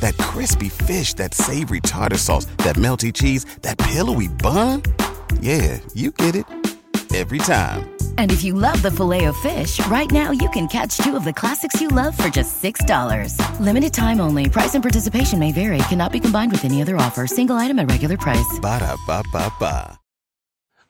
[0.00, 4.82] That crispy fish, that savory tartar sauce, that melty cheese, that pillowy bun.
[5.40, 6.44] Yeah, you get it
[7.14, 7.88] every time.
[8.18, 11.24] And if you love the filet of fish, right now you can catch two of
[11.24, 13.60] the classics you love for just $6.
[13.60, 14.48] Limited time only.
[14.50, 15.78] Price and participation may vary.
[15.88, 17.26] Cannot be combined with any other offer.
[17.26, 18.58] Single item at regular price.
[18.60, 19.98] Ba da ba ba ba.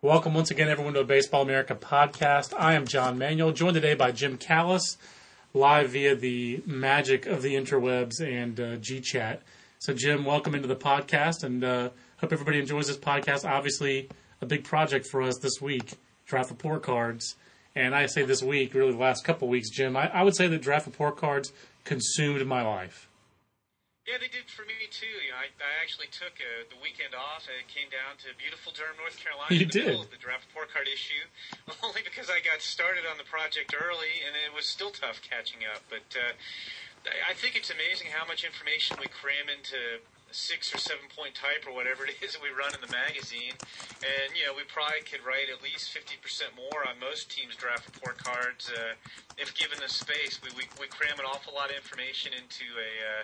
[0.00, 2.54] Welcome once again, everyone, to a Baseball America podcast.
[2.56, 4.96] I am John Manuel, joined today by Jim Callis,
[5.58, 9.40] live via the magic of the interwebs and uh, GChat.
[9.80, 13.44] So, Jim, welcome into the podcast, and uh, hope everybody enjoys this podcast.
[13.44, 14.08] Obviously,
[14.40, 15.94] a big project for us this week
[16.26, 17.34] draft report cards.
[17.74, 20.46] And I say this week, really the last couple weeks, Jim, I, I would say
[20.46, 21.52] that draft report cards
[21.84, 23.07] consumed my life.
[24.08, 25.20] Yeah, they did for me too.
[25.20, 27.44] You know, I, I actually took uh, the weekend off.
[27.44, 30.08] I came down to beautiful Durham, North Carolina, You did.
[30.08, 31.28] the draft report card issue,
[31.84, 35.68] only because I got started on the project early, and it was still tough catching
[35.68, 35.84] up.
[35.92, 36.32] But uh,
[37.28, 41.34] I think it's amazing how much information we cram into a six or seven point
[41.34, 43.56] type or whatever it is that we run in the magazine.
[44.04, 47.88] And, you know, we probably could write at least 50% more on most teams' draft
[47.90, 48.94] report cards uh,
[49.36, 50.40] if given the space.
[50.42, 53.22] We, we, we cram an awful lot of information into a, uh,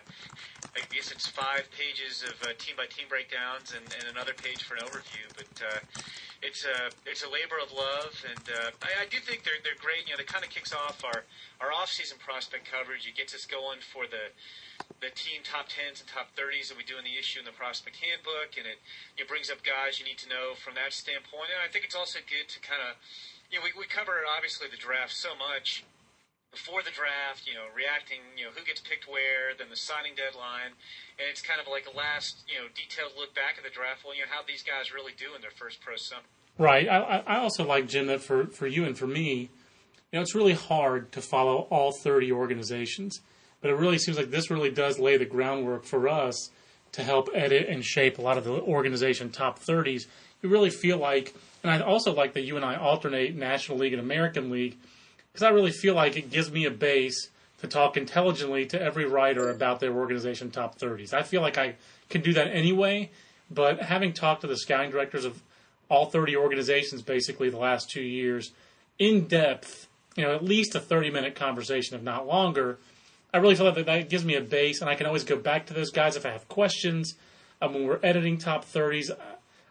[0.75, 4.65] I guess it's five pages of uh, team by team breakdowns and, and another page
[4.65, 5.27] for an overview.
[5.37, 5.79] But uh,
[6.45, 9.81] it's a it's a labor of love, and uh, I, I do think they're they're
[9.81, 10.05] great.
[10.05, 11.25] You know, that kind of kicks off our
[11.61, 13.09] our off season prospect coverage.
[13.09, 14.29] It gets us going for the
[15.01, 17.55] the team top tens and top thirties that we do in the issue in the
[17.55, 18.79] prospect handbook, and it
[19.17, 21.53] it brings up guys you need to know from that standpoint.
[21.53, 22.97] And I think it's also good to kind of
[23.51, 25.85] you know we we cover obviously the draft so much
[26.55, 30.15] before the draft, you know, reacting, you know, who gets picked where, then the signing
[30.15, 30.79] deadline,
[31.19, 34.07] and it's kind of like a last, you know, detailed look back at the draft.
[34.07, 36.31] Well, you know, how these guys really do in their first pro summer.
[36.57, 36.89] Right.
[36.89, 39.51] I, I also like, Jim, that for, for you and for me,
[40.13, 43.21] you know, it's really hard to follow all 30 organizations,
[43.65, 46.51] but it really seems like this really does lay the groundwork for us
[46.93, 50.03] to help edit and shape a lot of the organization top 30s.
[50.43, 53.95] You really feel like, and I also like that you and I alternate National League
[53.95, 54.77] and American League,
[55.33, 57.31] because I really feel like it gives me a base
[57.63, 61.15] to talk intelligently to every writer about their organization top 30s.
[61.15, 61.77] I feel like I
[62.11, 63.13] can do that anyway,
[63.51, 65.43] but having talked to the scouting directors of
[65.89, 68.53] all 30 organizations basically the last two years
[68.99, 72.79] in depth, you know, at least a 30 minute conversation, if not longer.
[73.35, 75.37] I really feel like that, that gives me a base, and I can always go
[75.37, 77.17] back to those guys if I have questions.
[77.61, 79.11] Um, when we're editing top 30s,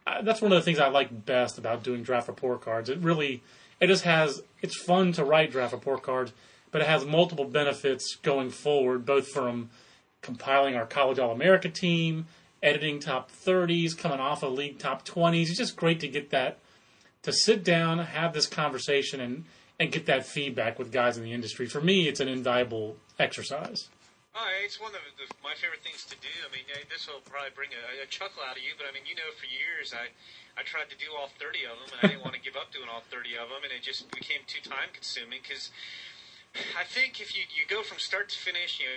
[0.06, 2.90] I, that's one of the things I like best about doing draft report cards.
[2.90, 3.42] It really,
[3.80, 6.34] it just has, it's fun to write draft report cards,
[6.72, 9.70] but it has multiple benefits going forward, both from
[10.22, 12.26] compiling our college All America team,
[12.62, 15.44] editing top 30s, coming off of league top 20s.
[15.44, 16.60] It's just great to get that,
[17.22, 19.46] to sit down, have this conversation, and,
[19.80, 21.66] and get that feedback with guys in the industry.
[21.66, 23.90] For me, it's an invaluable exercise.
[24.34, 26.34] Oh, it's one of the, my favorite things to do.
[26.42, 29.06] I mean, this will probably bring a, a chuckle out of you, but I mean,
[29.06, 30.10] you know, for years I,
[30.58, 32.74] I tried to do all 30 of them, and I didn't want to give up
[32.74, 35.70] doing all 30 of them, and it just became too time consuming because
[36.74, 38.90] I think if you, you go from start to finish, you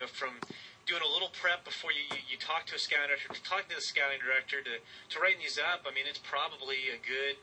[0.00, 0.40] know, from
[0.88, 3.68] doing a little prep before you, you, you talk to a scouting director, to talking
[3.68, 7.36] to the scouting director, to, to writing these up, I mean, it's probably a good,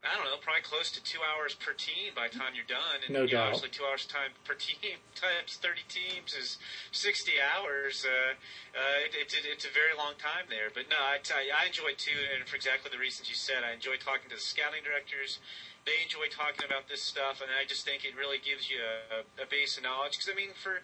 [0.00, 3.04] I don't know, probably close to two hours per team by the time you're done.
[3.04, 3.52] And No know, doubt.
[3.52, 6.56] obviously, two hours time per team times 30 teams is
[6.88, 8.08] 60 hours.
[8.08, 8.32] Uh,
[8.72, 10.72] uh, it, it's, it's a very long time there.
[10.72, 13.60] But no, I, you, I enjoy it too, and for exactly the reasons you said.
[13.60, 15.36] I enjoy talking to the scouting directors.
[15.84, 19.20] They enjoy talking about this stuff, and I just think it really gives you a,
[19.36, 20.16] a base of knowledge.
[20.16, 20.80] Because, I mean, for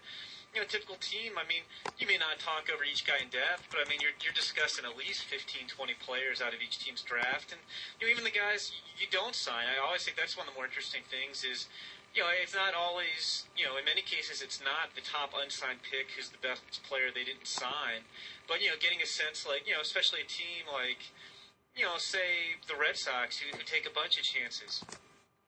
[0.57, 1.69] you know, typical team, I mean,
[2.01, 4.89] you may not talk over each guy in depth, but I mean, you're, you're discussing
[4.89, 7.53] at least 15, 20 players out of each team's draft.
[7.53, 7.61] And,
[8.01, 10.57] you know, even the guys you, you don't sign, I always think that's one of
[10.57, 11.69] the more interesting things is,
[12.17, 15.85] you know, it's not always, you know, in many cases, it's not the top unsigned
[15.85, 18.09] pick who's the best player they didn't sign.
[18.49, 21.13] But, you know, getting a sense, like, you know, especially a team like,
[21.77, 24.81] you know, say the Red Sox who, who take a bunch of chances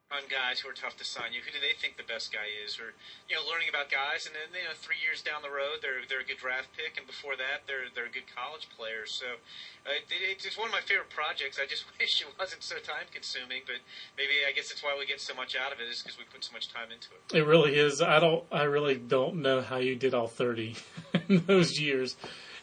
[0.08, 1.36] on guys who are tough to sign.
[1.36, 2.80] You, who do they think the best guy is?
[2.80, 2.96] Or
[3.28, 6.00] you know, learning about guys, and then you know, three years down the road, they're
[6.08, 9.04] they're a good draft pick, and before that, they're they're a good college player.
[9.04, 9.36] So
[9.84, 11.60] uh, it, it's one of my favorite projects.
[11.60, 13.84] I just wish it wasn't so time consuming, but
[14.16, 16.24] maybe I guess that's why we get so much out of it is because we
[16.24, 17.20] put so much time into it.
[17.36, 18.00] It really is.
[18.00, 18.44] I don't.
[18.48, 20.80] I really don't know how you did all thirty
[21.28, 22.16] in those years.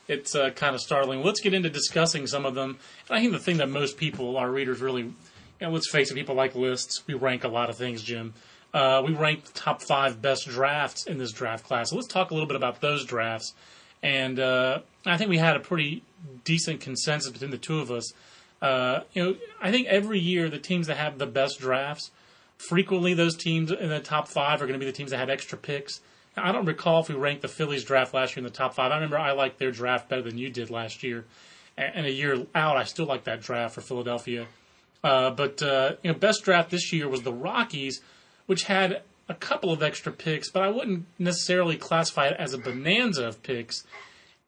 [0.09, 1.21] it's uh, kind of startling.
[1.21, 2.77] Let's get into discussing some of them.
[3.09, 5.13] And I think the thing that most people, our readers, really,
[5.60, 7.04] and let's face it, people like lists.
[7.07, 8.34] We rank a lot of things, Jim.
[8.74, 11.90] Uh, we ranked the top five best drafts in this draft class.
[11.90, 13.54] So let's talk a little bit about those drafts.
[14.04, 16.04] And uh, I think we had a pretty
[16.44, 18.13] decent consensus between the two of us.
[18.62, 22.12] Uh, you know, I think every year the teams that have the best drafts,
[22.57, 25.30] frequently those teams in the top five are going to be the teams that had
[25.30, 26.02] extra picks.
[26.38, 28.92] I don't recall if we ranked the Phillies draft last year in the top five.
[28.92, 31.25] I remember I liked their draft better than you did last year.
[31.78, 34.48] And a year out, I still like that draft for Philadelphia.
[35.06, 38.02] Uh, but uh, you know, best draft this year was the Rockies,
[38.48, 42.57] which had a couple of extra picks, but I wouldn't necessarily classify it as a
[42.57, 43.86] bonanza of picks.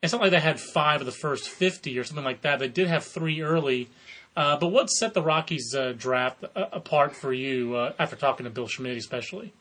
[0.01, 2.57] It's not like they had five of the first 50 or something like that.
[2.57, 3.89] They did have three early.
[4.35, 8.67] Uh, but what set the Rockies uh, draft apart for you after talking to Bill
[8.67, 9.53] Schmidt, especially?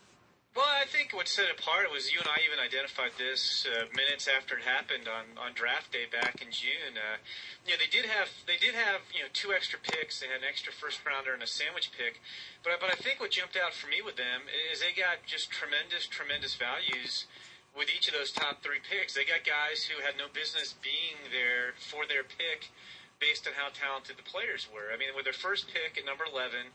[0.57, 3.85] Well, I think what set it apart was you and I even identified this uh,
[3.93, 6.97] minutes after it happened on, on draft day back in June.
[6.97, 7.21] Uh,
[7.61, 10.17] you know, they did have they did have you know two extra picks.
[10.17, 12.25] They had an extra first rounder and a sandwich pick.
[12.65, 15.53] But but I think what jumped out for me with them is they got just
[15.53, 17.29] tremendous tremendous values
[17.77, 19.13] with each of those top three picks.
[19.13, 22.73] They got guys who had no business being there for their pick
[23.21, 24.89] based on how talented the players were.
[24.89, 26.73] I mean, with their first pick at number eleven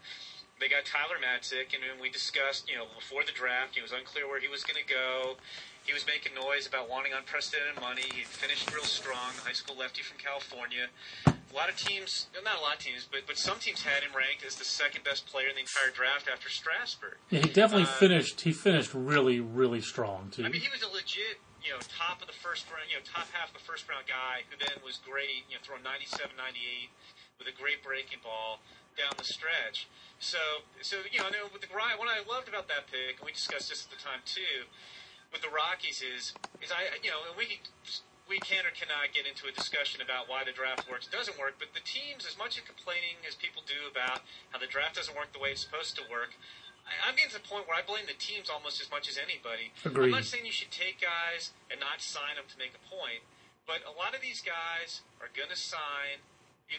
[0.62, 4.30] they got Tyler Matzek, and we discussed, you know, before the draft, it was unclear
[4.30, 5.34] where he was going to go.
[5.82, 8.06] He was making noise about wanting unprecedented money.
[8.14, 10.86] He finished real strong, high school lefty from California.
[11.26, 14.14] A lot of teams, not a lot of teams, but but some teams had him
[14.14, 17.18] ranked as the second best player in the entire draft after Strasburg.
[17.28, 18.46] Yeah, he definitely uh, finished.
[18.46, 20.46] He finished really, really strong too.
[20.46, 23.02] I mean, he was a legit, you know, top of the first round, you know,
[23.02, 26.30] top half of the first round guy who then was great, you know, throwing 97,
[26.38, 26.94] 98
[27.42, 28.62] with a great breaking ball
[28.96, 29.88] down the stretch.
[30.22, 30.38] So,
[30.80, 33.82] so you know, with the what I loved about that pick, and we discussed this
[33.84, 34.70] at the time too,
[35.34, 36.30] with the Rockies is
[36.62, 37.58] is I you know and we
[38.30, 41.58] we can or cannot get into a discussion about why the draft works doesn't work,
[41.58, 44.22] but the teams, as much as complaining as people do about
[44.54, 46.38] how the draft doesn't work the way it's supposed to work,
[46.86, 49.18] I, I'm getting to the point where I blame the teams almost as much as
[49.18, 49.74] anybody.
[49.82, 50.14] Agreed.
[50.14, 53.26] I'm not saying you should take guys and not sign them to make a point,
[53.66, 56.22] but a lot of these guys are going to sign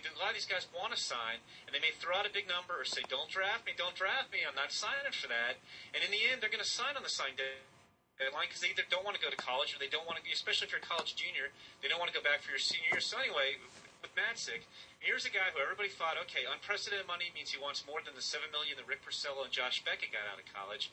[0.02, 2.50] a lot of these guys want to sign, and they may throw out a big
[2.50, 5.62] number or say, "Don't draft me, don't draft me, I'm not signing for that."
[5.94, 8.86] And in the end, they're going to sign on the sign deadline because they either
[8.90, 10.86] don't want to go to college or they don't want to, especially if you're a
[10.86, 11.50] college junior,
[11.82, 13.02] they don't want to go back for your senior year.
[13.02, 13.58] So anyway,
[14.04, 14.68] with Matzek,
[15.00, 18.22] here's a guy who everybody thought, okay, unprecedented money means he wants more than the
[18.22, 20.92] seven million that Rick Porcello and Josh Beckett got out of college.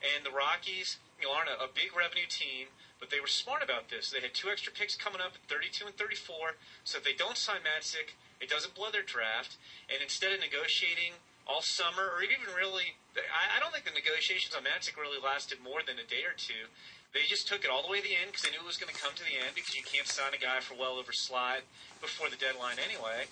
[0.00, 3.64] And the Rockies, you know, aren't a, a big revenue team, but they were smart
[3.64, 4.12] about this.
[4.12, 7.36] They had two extra picks coming up at 32 and 34, so if they don't
[7.36, 9.56] sign Matzek, it doesn't blow their draft,
[9.92, 14.54] and instead of negotiating all summer, or even really, I, I don't think the negotiations
[14.54, 16.68] on Matzek really lasted more than a day or two.
[17.10, 18.78] They just took it all the way to the end because they knew it was
[18.78, 21.10] going to come to the end because you can't sign a guy for well over
[21.10, 21.66] slide
[21.98, 23.26] before the deadline anyway.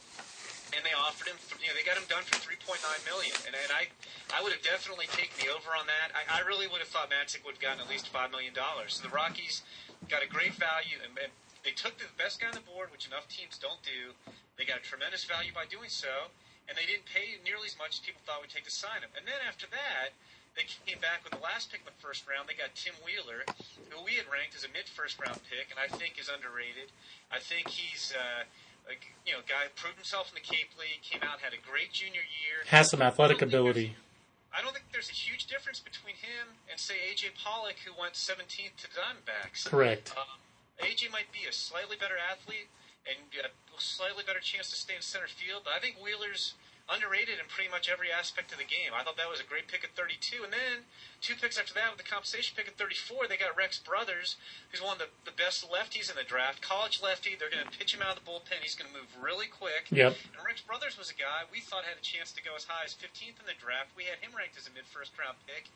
[0.75, 2.77] And they offered him, you know, they got him done for 3.9
[3.09, 3.89] million, and, and I,
[4.35, 6.13] I would have definitely taken the over on that.
[6.13, 9.01] I, I really would have thought Matzek would have gotten at least five million dollars.
[9.01, 9.65] So the Rockies
[10.13, 11.33] got a great value, and, and
[11.65, 14.13] they took the best guy on the board, which enough teams don't do.
[14.59, 16.35] They got a tremendous value by doing so,
[16.67, 19.15] and they didn't pay nearly as much as people thought would take to sign him.
[19.15, 20.19] And then after that,
[20.59, 22.51] they came back with the last pick in the first round.
[22.51, 23.47] They got Tim Wheeler,
[23.95, 26.91] who we had ranked as a mid first round pick, and I think is underrated.
[27.31, 28.13] I think he's.
[28.13, 28.45] Uh,
[28.89, 28.97] a,
[29.29, 32.25] you know, guy proved himself in the Cape League, came out, had a great junior
[32.25, 32.65] year.
[32.73, 34.01] Has some athletic ability.
[34.49, 37.37] I don't think there's a huge difference between him and, say, A.J.
[37.37, 39.69] Pollock, who went 17th to the Diamondbacks.
[39.69, 40.17] Correct.
[40.17, 40.41] Um,
[40.81, 41.13] A.J.
[41.13, 42.73] might be a slightly better athlete,
[43.09, 45.63] and get a slightly better chance to stay in center field.
[45.65, 46.55] But I think Wheeler's
[46.89, 48.97] underrated in pretty much every aspect of the game.
[48.97, 50.41] I thought that was a great pick at 32.
[50.41, 50.89] And then
[51.21, 54.41] two picks after that with the compensation pick at 34, they got Rex Brothers,
[54.73, 56.65] who's one of the, the best lefties in the draft.
[56.65, 57.37] College lefty.
[57.37, 58.65] They're going to pitch him out of the bullpen.
[58.65, 59.93] He's going to move really quick.
[59.93, 60.17] Yep.
[60.33, 62.89] And Rex Brothers was a guy we thought had a chance to go as high
[62.89, 63.93] as 15th in the draft.
[63.93, 65.69] We had him ranked as a mid first round pick.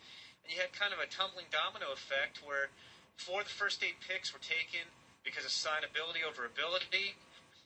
[0.43, 2.73] And you had kind of a tumbling domino effect where
[3.21, 4.89] four of the first eight picks were taken
[5.25, 7.15] because of signability over ability.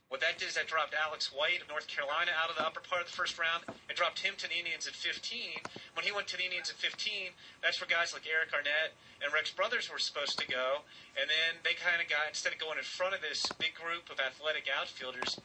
[0.09, 2.79] What that did is that dropped Alex White of North Carolina out of the upper
[2.79, 3.67] part of the first round.
[3.91, 5.67] It dropped him to the Indians at 15.
[5.99, 9.35] When he went to the Indians at 15, that's where guys like Eric Arnett and
[9.35, 10.87] Rex Brothers were supposed to go.
[11.19, 14.07] And then they kind of got, instead of going in front of this big group
[14.07, 15.43] of athletic outfielders,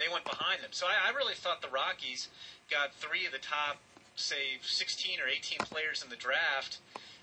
[0.00, 0.72] they went behind them.
[0.72, 2.32] So I, I really thought the Rockies
[2.72, 3.76] got three of the top,
[4.16, 6.80] say, 16 or 18 players in the draft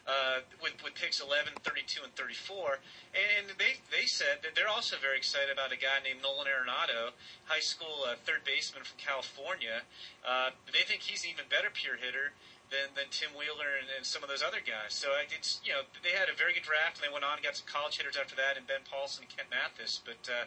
[0.09, 2.81] uh, with, with picks 11, 32, and 34.
[3.13, 7.13] And they, they said that they're also very excited about a guy named Nolan Arenado,
[7.45, 9.85] high school uh, third baseman from California.
[10.25, 12.33] Uh, they think he's an even better pure hitter
[12.73, 14.97] than, than Tim Wheeler and, and some of those other guys.
[14.97, 17.43] So it's you know they had a very good draft, and they went on and
[17.45, 20.01] got some college hitters after that, and Ben Paulsen and Kent Matthes.
[20.05, 20.45] But uh,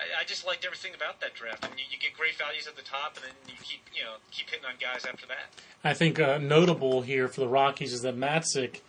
[0.00, 1.64] I, I just liked everything about that draft.
[1.64, 4.04] I mean, you, you get great values at the top, and then you keep you
[4.04, 5.52] know keep hitting on guys after that.
[5.84, 8.80] I think uh, notable here for the Rockies is that Matzek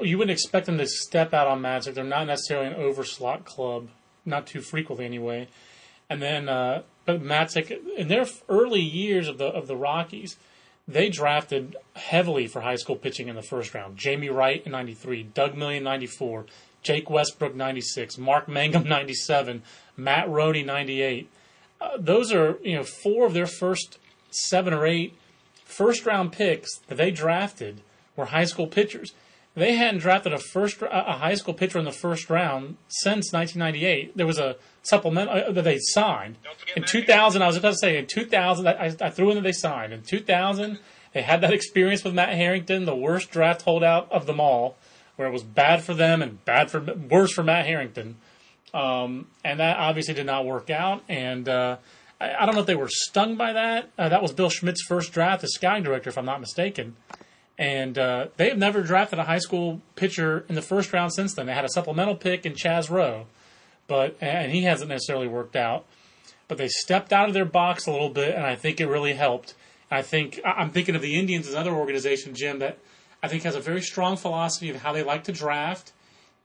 [0.00, 1.94] you wouldn't expect them to step out on Magic.
[1.94, 3.88] They're not necessarily an overslot club,
[4.24, 5.48] not too frequently anyway.
[6.08, 10.36] And then, uh, but Matzek, in their early years of the of the Rockies,
[10.86, 13.96] they drafted heavily for high school pitching in the first round.
[13.96, 16.46] Jamie Wright in '93, Doug Million '94,
[16.82, 19.62] Jake Westbrook '96, Mark Mangum '97,
[19.96, 21.28] Matt Roney '98.
[21.80, 23.98] Uh, those are you know four of their first
[24.30, 25.16] seven or eight
[25.64, 27.80] first round picks that they drafted
[28.16, 29.12] were high school pitchers.
[29.54, 34.16] They hadn't drafted a first a high school pitcher in the first round since 1998.
[34.16, 36.36] There was a supplement uh, that they signed
[36.74, 37.42] in 2000.
[37.42, 38.66] I was about to say in 2000.
[38.66, 40.78] I, I threw in that they signed in 2000.
[41.12, 44.76] They had that experience with Matt Harrington, the worst draft holdout of them all,
[45.16, 48.16] where it was bad for them and bad for worse for Matt Harrington.
[48.72, 51.02] Um, and that obviously did not work out.
[51.10, 51.76] And uh,
[52.18, 53.90] I, I, don't know if they were stung by that.
[53.98, 56.96] Uh, that was Bill Schmidt's first draft as scouting director, if I'm not mistaken
[57.58, 61.34] and uh, they have never drafted a high school pitcher in the first round since
[61.34, 61.46] then.
[61.46, 63.26] They had a supplemental pick in Chaz Roe,
[63.86, 65.84] but and he hasn't necessarily worked out.
[66.48, 69.14] But they stepped out of their box a little bit, and I think it really
[69.14, 69.54] helped.
[69.90, 72.78] I think I'm thinking of the Indians as another organization, Jim, that
[73.22, 75.92] I think has a very strong philosophy of how they like to draft.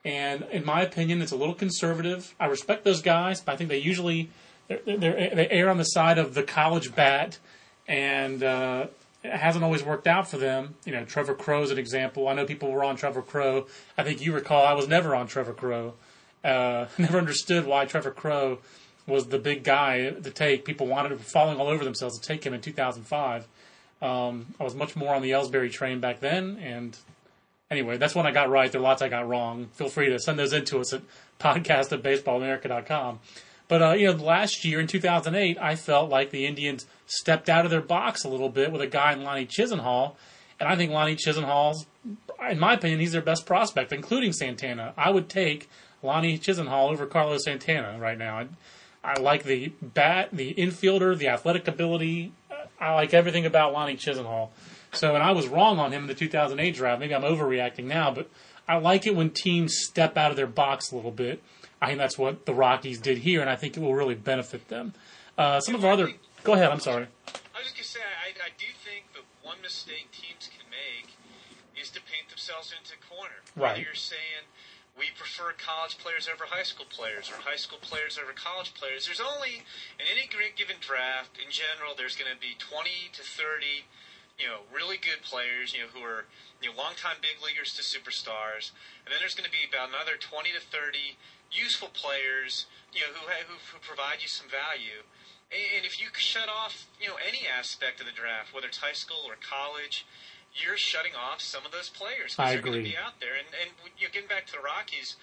[0.05, 2.35] And in my opinion, it's a little conservative.
[2.39, 4.29] I respect those guys, but I think they usually
[4.67, 7.39] they're, they're, they err on the side of the college bat,
[7.87, 8.87] and uh,
[9.31, 10.75] hasn't always worked out for them.
[10.85, 12.27] You know, Trevor Crowe's an example.
[12.27, 13.67] I know people were on Trevor Crowe.
[13.97, 15.93] I think you recall I was never on Trevor Crowe.
[16.43, 18.59] Uh, never understood why Trevor Crowe
[19.07, 20.65] was the big guy to take.
[20.65, 23.47] People wanted to be falling all over themselves to take him in 2005.
[24.01, 26.95] Um, I was much more on the Ellsbury train back then, and
[27.71, 28.71] anyway, that's when I got right.
[28.71, 29.69] There are lots I got wrong.
[29.73, 31.01] Feel free to send those in to us at
[31.39, 33.19] podcast at baseballamerica.com.
[33.67, 37.65] But uh, you know, last year in 2008, I felt like the Indians stepped out
[37.65, 40.15] of their box a little bit with a guy in Lonnie Chisenhall,
[40.59, 41.85] and I think Lonnie Chisenhall's,
[42.49, 44.93] in my opinion, he's their best prospect, including Santana.
[44.97, 45.69] I would take
[46.01, 48.39] Lonnie Chisenhall over Carlos Santana right now.
[48.39, 48.47] I,
[49.03, 52.33] I like the bat, the infielder, the athletic ability.
[52.79, 54.49] I like everything about Lonnie Chisenhall.
[54.93, 56.99] So, and I was wrong on him in the 2008 draft.
[56.99, 58.29] Maybe I'm overreacting now, but
[58.67, 61.41] I like it when teams step out of their box a little bit
[61.81, 64.67] I think that's what the Rockies did here, and I think it will really benefit
[64.67, 64.93] them.
[65.37, 66.11] Uh, some of our other.
[66.43, 66.71] Go ahead.
[66.71, 67.07] I'm sorry.
[67.53, 71.13] I was just gonna say I, I do think the one mistake teams can make
[71.79, 73.45] is to paint themselves into a corner.
[73.55, 73.77] Right.
[73.77, 74.49] Whether you're saying
[74.97, 79.05] we prefer college players over high school players, or high school players over college players.
[79.05, 79.61] There's only
[80.01, 83.85] in any given draft in general, there's going to be 20 to 30
[84.37, 86.29] you know, really good players, you know, who are
[86.61, 88.69] you know, longtime big leaguers to superstars,
[89.01, 91.17] and then there's going to be about another 20 to 30
[91.51, 95.05] useful players, you know, who, who, who provide you some value.
[95.47, 98.97] And if you shut off, you know, any aspect of the draft, whether it's high
[98.97, 100.05] school or college,
[100.51, 103.39] you're shutting off some of those players because they're going to be out there.
[103.39, 105.15] And, and you know, getting back to the Rockies,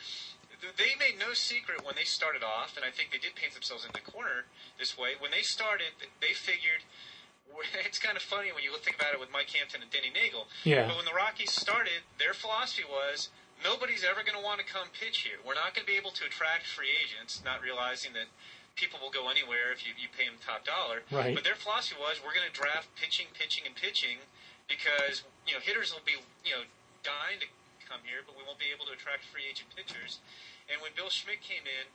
[0.81, 3.85] they made no secret when they started off, and I think they did paint themselves
[3.85, 5.13] in the corner this way.
[5.21, 5.93] When they started,
[6.25, 6.89] they figured
[7.87, 10.47] it's kind of funny when you think about it with Mike Hampton and Denny Neagle.
[10.65, 10.89] Yeah.
[10.89, 13.29] But when the Rockies started, their philosophy was
[13.65, 15.41] nobody's ever going to want to come pitch here.
[15.41, 18.29] We're not going to be able to attract free agents, not realizing that
[18.77, 21.03] people will go anywhere if you, you pay them top dollar.
[21.09, 21.33] Right.
[21.33, 24.21] But their philosophy was we're going to draft pitching, pitching, and pitching
[24.69, 26.69] because you know hitters will be you know
[27.01, 27.49] dying to
[27.89, 30.21] come here, but we won't be able to attract free agent pitchers.
[30.69, 31.89] And when Bill Schmidt came in,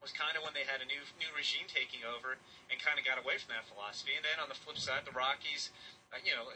[0.00, 2.40] was kind of when they had a new new regime taking over
[2.72, 4.16] and kind of got away from that philosophy.
[4.16, 5.68] And then on the flip side, the Rockies,
[6.08, 6.48] uh, you know,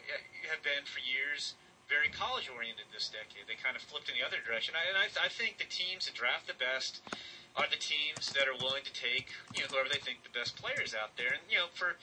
[0.48, 1.56] have been for years
[1.88, 3.44] very college oriented this decade.
[3.46, 4.74] They kind of flipped in the other direction.
[4.76, 7.04] I, and I, I think the teams that draft the best
[7.54, 10.58] are the teams that are willing to take you know whoever they think the best
[10.58, 11.38] players out there.
[11.38, 11.96] And you know for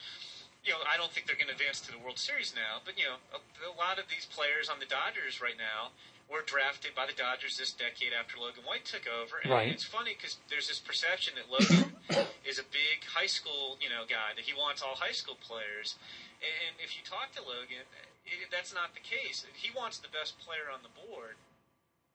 [0.63, 2.95] you know I don't think they're going to advance to the World Series now, but
[2.95, 5.91] you know a, a lot of these players on the Dodgers right now
[6.31, 9.43] were drafted by the Dodgers this decade after Logan White took over.
[9.43, 9.67] And right.
[9.67, 11.91] it's funny because there's this perception that Logan
[12.47, 15.99] is a big high school, you know, guy that he wants all high school players.
[16.39, 17.83] And if you talk to Logan,
[18.25, 19.45] it, that's not the case.
[19.55, 21.37] He wants the best player on the board.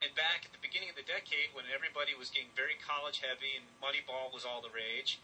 [0.04, 3.56] And back at the beginning of the decade, when everybody was getting very college heavy
[3.56, 5.16] and Moneyball was all the rage,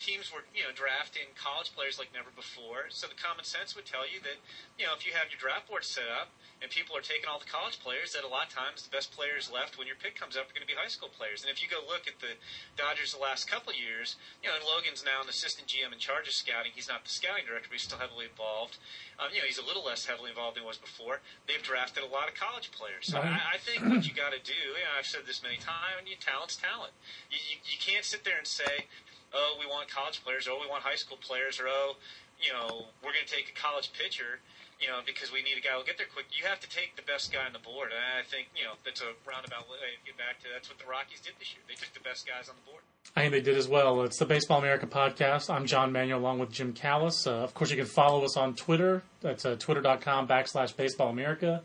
[0.00, 2.88] teams were, you know, drafting college players like never before.
[2.88, 4.40] So the common sense would tell you that,
[4.80, 6.32] you know, if you have your draft board set up
[6.64, 9.12] and people are taking all the college players, that a lot of times the best
[9.12, 11.44] players left when your pick comes up are going to be high school players.
[11.44, 12.40] And if you go look at the
[12.80, 16.00] Dodgers the last couple of years, you know, and Logan's now an assistant GM in
[16.00, 16.72] charge of scouting.
[16.72, 18.80] He's not the scouting director, but he's still heavily involved.
[19.20, 21.20] Um, you know, he's a little less heavily involved than he was before.
[21.44, 23.04] They've drafted a lot of college players.
[23.12, 25.60] So I, I think what you got to do, you know, I've said this many
[25.60, 26.96] times, you talent's talent.
[27.28, 28.88] You, you, you can't sit there and say,
[29.34, 31.96] oh, we want college players, oh, we want high school players, or oh,
[32.40, 34.40] you know, we're going to take a college pitcher,
[34.80, 36.26] you know, because we need a guy who'll get there quick.
[36.32, 37.92] You have to take the best guy on the board.
[37.92, 40.80] And I think, you know, that's a roundabout way to get back to that's what
[40.80, 41.60] the Rockies did this year.
[41.68, 42.82] They took the best guys on the board.
[43.14, 44.02] I think they did as well.
[44.02, 45.52] It's the Baseball America podcast.
[45.52, 47.26] I'm John Manuel along with Jim Callis.
[47.26, 49.02] Uh, of course, you can follow us on Twitter.
[49.20, 51.62] That's uh, twitter.com backslash baseball America.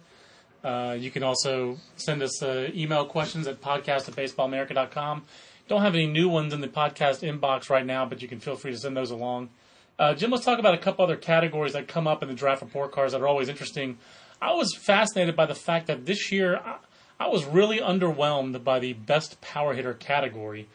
[0.64, 5.24] Uh, you can also send us uh, email questions at podcast at baseballamerica.com.
[5.68, 8.56] Don't have any new ones in the podcast inbox right now, but you can feel
[8.56, 9.50] free to send those along.
[9.98, 12.62] Uh, Jim, let's talk about a couple other categories that come up in the draft
[12.62, 13.98] report cards that are always interesting.
[14.40, 16.78] I was fascinated by the fact that this year I,
[17.20, 20.68] I was really underwhelmed by the best power hitter category.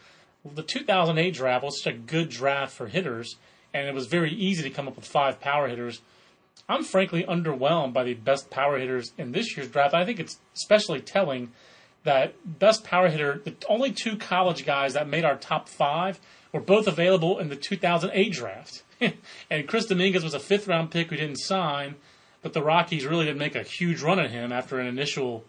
[0.43, 3.37] The 2008 draft was such a good draft for hitters,
[3.73, 6.01] and it was very easy to come up with five power hitters.
[6.67, 9.93] I'm frankly underwhelmed by the best power hitters in this year's draft.
[9.93, 11.51] I think it's especially telling
[12.03, 16.19] that best power hitter, the only two college guys that made our top five
[16.51, 18.83] were both available in the 2008 draft.
[19.49, 21.95] and Chris Dominguez was a fifth round pick who didn't sign,
[22.41, 25.43] but the Rockies really didn't make a huge run at him after an initial.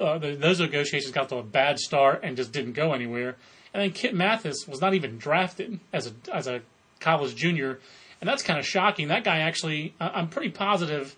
[0.00, 3.36] Uh, those negotiations got to a bad start and just didn't go anywhere.
[3.72, 6.62] And then Kent Matthes was not even drafted as a as a
[7.00, 7.78] college junior,
[8.20, 9.08] and that's kind of shocking.
[9.08, 11.16] That guy actually, I'm pretty positive.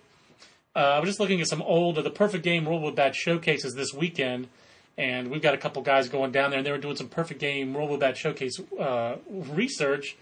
[0.77, 3.15] Uh, I was just looking at some old of the Perfect Game World Wood Bat
[3.15, 4.49] showcases this weekend,
[4.97, 7.41] and we've got a couple guys going down there, and they were doing some Perfect
[7.41, 10.17] Game Bad showcase uh, research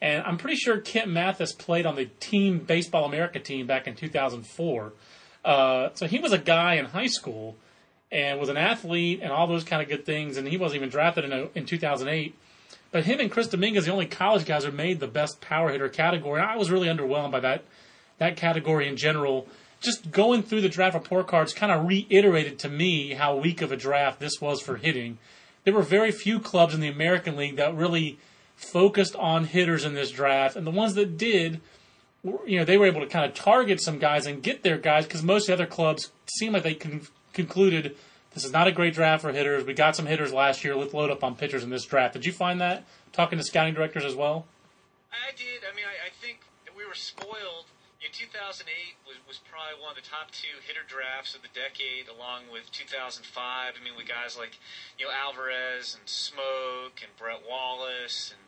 [0.00, 3.94] and I'm pretty sure Kent Matthes played on the Team Baseball America team back in
[3.94, 4.92] 2004.
[5.44, 7.56] Uh, so he was a guy in high school
[8.12, 10.36] and was an athlete and all those kind of good things.
[10.36, 12.34] And he wasn't even drafted in, a, in 2008.
[12.92, 15.88] But him and Chris Dominguez, the only college guys who made the best power hitter
[15.88, 16.40] category.
[16.40, 17.64] I was really underwhelmed by that
[18.18, 19.46] that category in general.
[19.80, 23.70] Just going through the draft report cards kind of reiterated to me how weak of
[23.70, 25.18] a draft this was for hitting.
[25.64, 28.18] There were very few clubs in the American League that really
[28.56, 31.60] focused on hitters in this draft, and the ones that did,
[32.46, 35.04] you know, they were able to kind of target some guys and get their guys
[35.04, 37.96] because most of the other clubs seemed like they con- concluded
[38.32, 39.64] this is not a great draft for hitters.
[39.64, 40.74] We got some hitters last year.
[40.74, 42.14] Let's load up on pitchers in this draft.
[42.14, 44.46] Did you find that talking to scouting directors as well?
[45.12, 45.62] I did.
[45.70, 46.40] I mean, I, I think
[46.76, 47.65] we were spoiled.
[48.16, 51.52] You know, 2008 was, was probably one of the top two hitter drafts of the
[51.52, 53.20] decade, along with 2005.
[53.28, 54.56] I mean, with guys like
[54.96, 58.45] you know Alvarez and Smoak and Brett Wallace and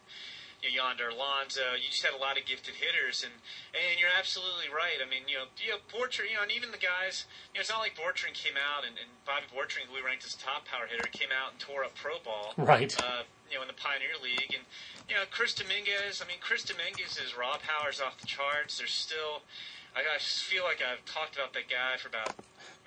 [0.63, 1.79] you know, Yonder Alonso.
[1.79, 3.33] You just had a lot of gifted hitters, and
[3.75, 4.99] and you're absolutely right.
[4.99, 7.63] I mean, you know, you know, Borchering, you know, and even the guys, you know,
[7.63, 10.67] it's not like Borchering came out and, and Bobby Borchering, who we ranked as top
[10.67, 12.91] power hitter, came out and tore up pro ball, right?
[12.99, 14.67] Uh, you know, in the Pioneer League, and
[15.07, 16.19] you know, Chris Dominguez.
[16.19, 18.79] I mean, Chris Dominguez's raw power is off the charts.
[18.79, 19.47] There's still,
[19.95, 22.35] I, I feel like I've talked about that guy for about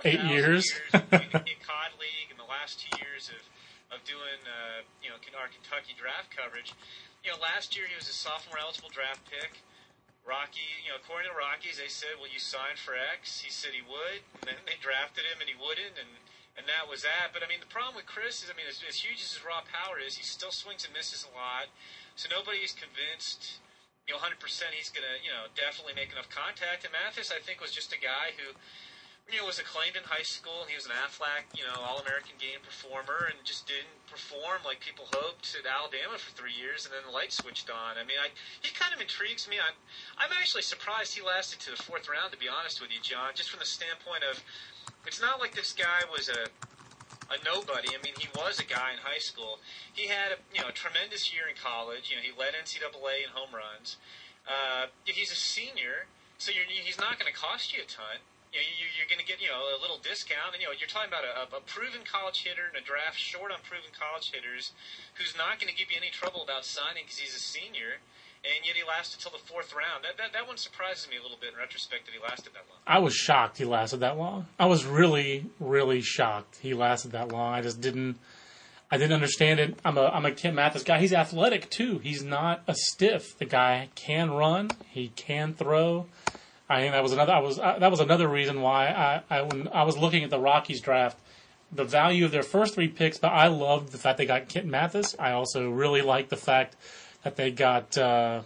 [0.04, 0.68] eight years.
[0.68, 3.42] years in the COD League and the last two years of
[3.92, 6.72] of doing, uh, you know, our Kentucky draft coverage
[7.24, 9.62] you know, last year he was a sophomore eligible draft pick.
[10.22, 13.74] Rocky, you know, according to Rockies, they said, "Will you sign for X?" He said
[13.74, 16.22] he would, and then they drafted him, and he wouldn't, and
[16.58, 17.34] and that was that.
[17.34, 19.42] But I mean, the problem with Chris is, I mean, as, as huge as his
[19.42, 21.74] raw power is, he still swings and misses a lot.
[22.20, 23.64] So nobody is convinced,
[24.06, 24.38] you know, 100%
[24.76, 26.84] he's to, you know, definitely make enough contact.
[26.84, 28.54] And Matthes, I think, was just a guy who
[29.40, 30.68] know, was acclaimed in high school.
[30.68, 35.08] He was an Aflac, you know, All-American game performer, and just didn't perform like people
[35.16, 37.96] hoped at Alabama for three years, and then the light switched on.
[37.96, 39.56] I mean, I, he kind of intrigues me.
[39.62, 39.78] I'm,
[40.20, 43.32] I'm actually surprised he lasted to the fourth round, to be honest with you, John.
[43.32, 44.44] Just from the standpoint of,
[45.08, 46.52] it's not like this guy was a
[47.32, 47.88] a nobody.
[47.96, 49.60] I mean, he was a guy in high school.
[49.94, 52.12] He had a you know a tremendous year in college.
[52.12, 53.96] You know, he led NCAA in home runs.
[54.44, 58.20] Uh, he's a senior, so he's not going to cost you a ton
[58.52, 60.76] you know, you, you're going to get you know a little discount, and you know
[60.76, 64.32] you're talking about a, a proven college hitter in a draft short on proven college
[64.36, 64.76] hitters,
[65.16, 68.04] who's not going to give you any trouble about signing because he's a senior,
[68.44, 70.04] and yet he lasted until the fourth round.
[70.04, 72.68] That, that that one surprises me a little bit in retrospect that he lasted that
[72.68, 72.84] long.
[72.84, 74.52] I was shocked he lasted that long.
[74.60, 77.56] I was really really shocked he lasted that long.
[77.56, 78.20] I just didn't.
[78.92, 79.80] I didn't understand it.
[79.86, 81.00] I'm a I'm a Kent Matthes guy.
[81.00, 82.00] He's athletic too.
[82.00, 83.38] He's not a stiff.
[83.38, 84.72] The guy can run.
[84.90, 86.08] He can throw.
[86.72, 87.34] I think that was another.
[87.34, 90.30] I was uh, that was another reason why I, I when I was looking at
[90.30, 91.20] the Rockies draft,
[91.72, 93.18] the value of their first three picks.
[93.18, 95.16] But I loved the fact they got Kent Matthes.
[95.20, 96.76] I also really liked the fact
[97.24, 98.42] that they got uh,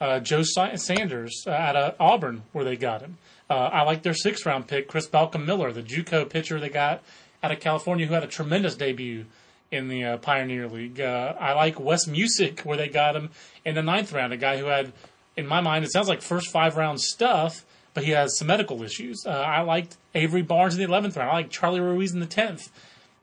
[0.00, 3.18] uh, Joe Sanders uh, out of Auburn, where they got him.
[3.48, 7.02] Uh, I like their sixth round pick, Chris Balcom Miller, the JUCO pitcher they got
[7.42, 9.26] out of California, who had a tremendous debut
[9.70, 11.00] in the uh, Pioneer League.
[11.00, 13.30] Uh, I like Wes Musick, where they got him
[13.64, 14.92] in the ninth round, a guy who had,
[15.36, 17.64] in my mind, it sounds like first five round stuff,
[17.94, 19.24] but he has some medical issues.
[19.26, 21.30] Uh, I liked Avery Barnes in the 11th round.
[21.30, 22.68] I like Charlie Ruiz in the 10th.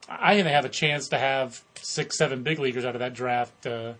[0.09, 3.13] I think they have a chance to have six, seven big leaguers out of that
[3.13, 3.65] draft.
[3.65, 3.93] Uh,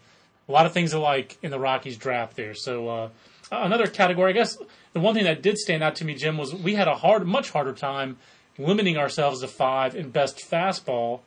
[0.48, 2.54] a lot of things to like in the Rockies draft there.
[2.54, 3.10] So uh,
[3.52, 4.58] another category, I guess,
[4.94, 7.28] the one thing that did stand out to me, Jim, was we had a hard,
[7.28, 8.18] much harder time
[8.58, 11.20] limiting ourselves to five in best fastball.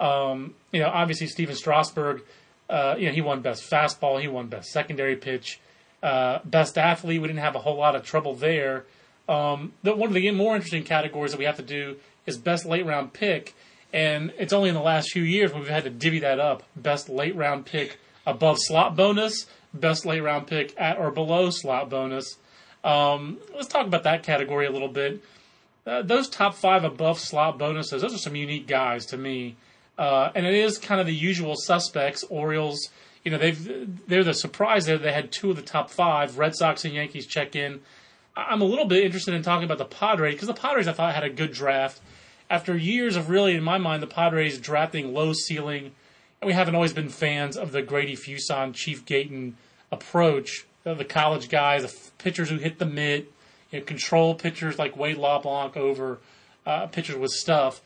[0.00, 2.22] Um, you know, obviously Stephen Strasburg,
[2.68, 5.60] uh, you know, he won best fastball, he won best secondary pitch,
[6.02, 7.20] uh, best athlete.
[7.20, 8.84] We didn't have a whole lot of trouble there.
[9.28, 12.64] Um, the, one of the more interesting categories that we have to do is best
[12.66, 13.54] late round pick,
[13.92, 16.62] and it's only in the last few years we've had to divvy that up.
[16.74, 21.88] Best late round pick above slot bonus, best late round pick at or below slot
[21.88, 22.36] bonus.
[22.84, 25.22] Um, let's talk about that category a little bit.
[25.86, 29.56] Uh, those top five above slot bonuses, those are some unique guys to me.
[29.98, 32.24] Uh, and it is kind of the usual suspects.
[32.24, 32.88] Orioles,
[33.24, 34.98] you know, they've they're the surprise there.
[34.98, 36.38] They had two of the top five.
[36.38, 37.80] Red Sox and Yankees check in.
[38.36, 41.14] I'm a little bit interested in talking about the Padres because the Padres I thought
[41.14, 42.00] had a good draft.
[42.50, 45.92] After years of really, in my mind, the Padres drafting low ceiling,
[46.40, 49.56] and we haven't always been fans of the Grady Fuson, Chief Gayton
[49.90, 50.66] approach.
[50.84, 53.32] The college guys, the pitchers who hit the mitt,
[53.70, 56.18] you know, control pitchers like Wade LeBlanc over
[56.66, 57.80] uh, pitchers with stuff.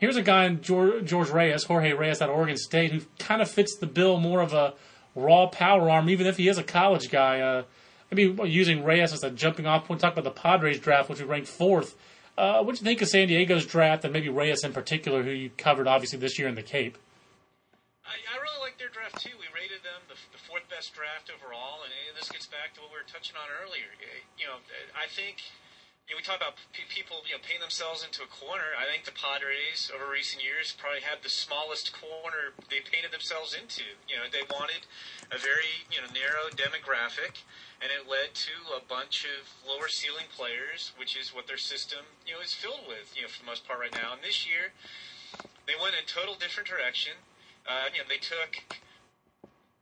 [0.00, 3.42] Here's a guy in George, George Reyes, Jorge Reyes out of Oregon State, who kind
[3.42, 4.72] of fits the bill more of a
[5.14, 7.40] raw power arm, even if he is a college guy.
[7.40, 7.64] Uh,
[8.10, 10.00] maybe using Reyes as a jumping off point.
[10.00, 11.96] Talk about the Padres draft, which we ranked fourth.
[12.38, 15.30] Uh, what do you think of San Diego's draft, and maybe Reyes in particular, who
[15.30, 16.96] you covered obviously this year in the Cape?
[18.06, 19.36] I, I really like their draft too.
[19.36, 22.80] We rated them the, the fourth best draft overall, and, and this gets back to
[22.80, 23.92] what we were touching on earlier.
[24.40, 24.56] You know,
[24.96, 25.44] I think
[26.10, 28.74] you know, we talk about p- people, you know, painting themselves into a corner.
[28.74, 33.54] I think the Padres over recent years probably had the smallest corner they painted themselves
[33.54, 33.86] into.
[34.10, 34.90] You know, they wanted
[35.30, 37.46] a very, you know, narrow demographic,
[37.78, 42.02] and it led to a bunch of lower ceiling players, which is what their system,
[42.26, 44.10] you know, is filled with, you know, for the most part right now.
[44.10, 44.74] And this year,
[45.70, 47.22] they went in a total different direction.
[47.62, 48.58] Uh, you know, they took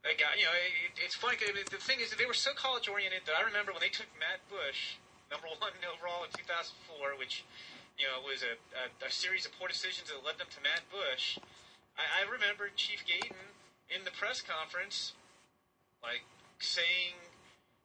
[0.05, 0.37] a guy.
[0.37, 1.41] You know, it, it's funny.
[1.41, 4.13] The thing is, that they were so college oriented that I remember when they took
[4.13, 7.45] Matt Bush number one overall in 2004, which
[7.97, 10.85] you know was a, a, a, series of poor decisions that led them to Matt
[10.89, 11.37] Bush.
[11.97, 13.55] I, I remember Chief Gayton
[13.89, 15.13] in the press conference,
[16.01, 16.25] like
[16.57, 17.17] saying,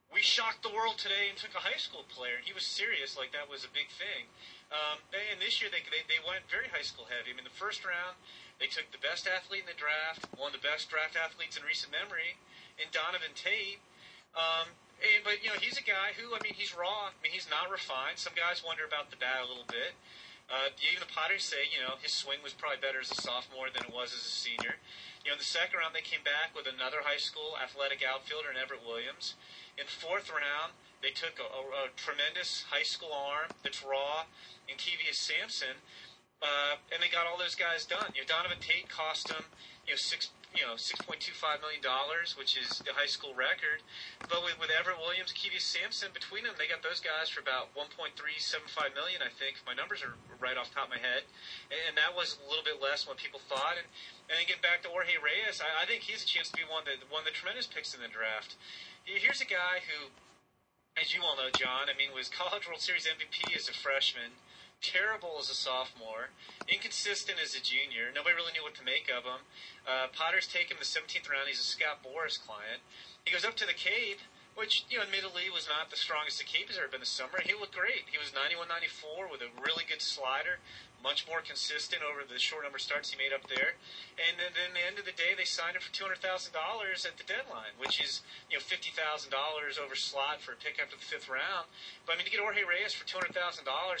[0.09, 3.15] "We shocked the world today and took a high school player." And he was serious,
[3.15, 4.29] like that was a big thing.
[4.73, 7.29] Um, and this year they, they they went very high school heavy.
[7.31, 8.17] I mean, the first round
[8.59, 11.63] they took the best athlete in the draft, one of the best draft athletes in
[11.67, 12.39] recent memory,
[12.79, 13.83] in Donovan Tate.
[14.31, 14.71] Um,
[15.03, 17.11] and, but you know, he's a guy who, I mean, he's raw.
[17.11, 18.17] I mean, he's not refined.
[18.17, 19.97] Some guys wonder about the bat a little bit.
[20.45, 23.73] Uh, even the Padres say, you know, his swing was probably better as a sophomore
[23.73, 24.77] than it was as a senior.
[25.25, 28.53] You know, in the second round, they came back with another high school athletic outfielder
[28.53, 29.33] in Everett Williams.
[29.73, 34.29] In fourth round, they took a, a, a tremendous high school arm that's raw
[34.69, 35.81] in Keyvius Sampson,
[36.45, 38.13] uh, and they got all those guys done.
[38.13, 39.49] You know, Donovan Tate cost them,
[39.89, 41.83] you know, six you know, $6.25 million,
[42.39, 43.83] which is the high school record.
[44.31, 47.75] But with, with Everett Williams, Keyvius Sampson, between them, they got those guys for about
[47.75, 48.15] 1.375
[48.95, 49.59] million, I think.
[49.67, 51.27] My numbers are right off the top of my head.
[51.67, 53.75] And, and that was a little bit less than what people thought.
[53.75, 53.87] And,
[54.31, 56.65] and then get back to Jorge Reyes, I, I think he's a chance to be
[56.65, 58.55] one the, one of the tremendous picks in the draft.
[59.03, 60.09] Here's a guy who,
[60.97, 64.39] as you all know, John, I mean, was College World Series MVP as a freshman
[64.81, 66.29] terrible as a sophomore,
[66.67, 68.11] inconsistent as a junior.
[68.13, 69.41] Nobody really knew what to make of him.
[69.87, 71.47] Uh, Padres take him the 17th round.
[71.47, 72.81] He's a Scott Boras client.
[73.25, 74.21] He goes up to the Cape,
[74.55, 77.43] which, you know, admittedly was not the strongest the Cape has ever been this summer.
[77.43, 78.07] He looked great.
[78.07, 80.63] He was 91 94 with a really good slider,
[81.03, 83.75] much more consistent over the short number of starts he made up there.
[84.15, 87.15] And then, then at the end of the day, they signed him for $200,000 at
[87.19, 88.95] the deadline, which is, you know, $50,000
[89.75, 91.67] over slot for a pick after the fifth round.
[92.07, 93.35] But I mean, to get Jorge Reyes for $200,000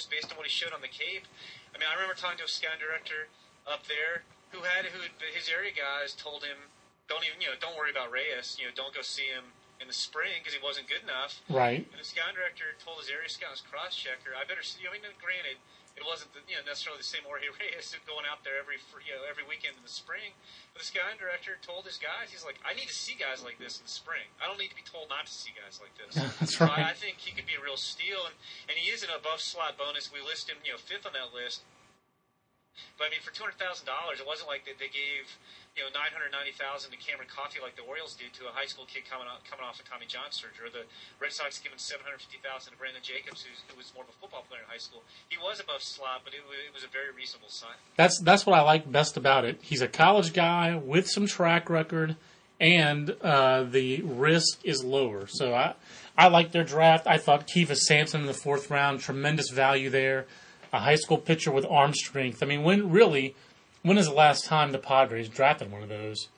[0.07, 1.27] based on what he showed on the Cape,
[1.75, 3.27] I mean, I remember talking to a scout director
[3.67, 4.23] up there
[4.55, 5.03] who had who
[5.35, 6.71] his area guys told him,
[7.11, 9.87] don't even, you know, don't worry about Reyes, you know, don't go see him in
[9.87, 11.43] the spring because he wasn't good enough.
[11.51, 11.83] Right.
[11.83, 14.87] And the scout director told his area scout, his cross checker, I better see.
[14.87, 15.59] I mean, granted,
[15.95, 18.75] it wasn't the, you know necessarily the same Jorge Reyes going out there every
[19.07, 20.35] you know every weekend in the spring.
[20.75, 23.59] But the scouting director told his guys, he's like, I need to see guys like
[23.63, 24.27] this in the spring.
[24.43, 26.19] I don't need to be told not to see guys like this.
[26.39, 26.91] That's so right.
[26.91, 28.35] I, I think he could be a real steal, and
[28.67, 30.11] and he is an above slot bonus.
[30.11, 31.63] We list him, you know, fifth on that list.
[32.99, 35.39] But I mean, for two hundred thousand dollars, it wasn't like they, they gave
[35.75, 38.53] you know, nine hundred ninety thousand to Cameron Coffey like the Orioles did to a
[38.55, 40.87] high school kid coming out, coming off of Tommy John surgery, or the
[41.19, 44.17] Red Sox giving seven hundred fifty thousand to Brandon Jacobs, who was more of a
[44.23, 45.03] football player in high school.
[45.27, 47.75] He was above slot, but it, it was a very reasonable sign.
[47.99, 49.59] That's that's what I like best about it.
[49.61, 52.15] He's a college guy with some track record,
[52.59, 55.27] and uh, the risk is lower.
[55.27, 55.75] So I
[56.17, 57.05] I like their draft.
[57.05, 60.25] I thought Keyvius Sampson in the fourth round, tremendous value there.
[60.73, 62.43] A high school pitcher with arm strength.
[62.43, 63.35] I mean, when really,
[63.85, 66.29] when is the last time the Padres drafted one of those?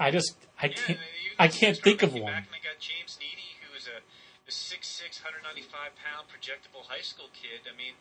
[0.00, 0.98] I just I Yeah, can't
[1.38, 2.32] I can't think of one.
[2.32, 7.04] Back and they got James Needy, who is a, a 6'6", 195 pound projectable high
[7.04, 7.68] school kid.
[7.68, 7.92] I mean,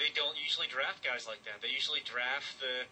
[0.00, 1.60] they don't usually draft guys like that.
[1.60, 2.88] They usually draft the,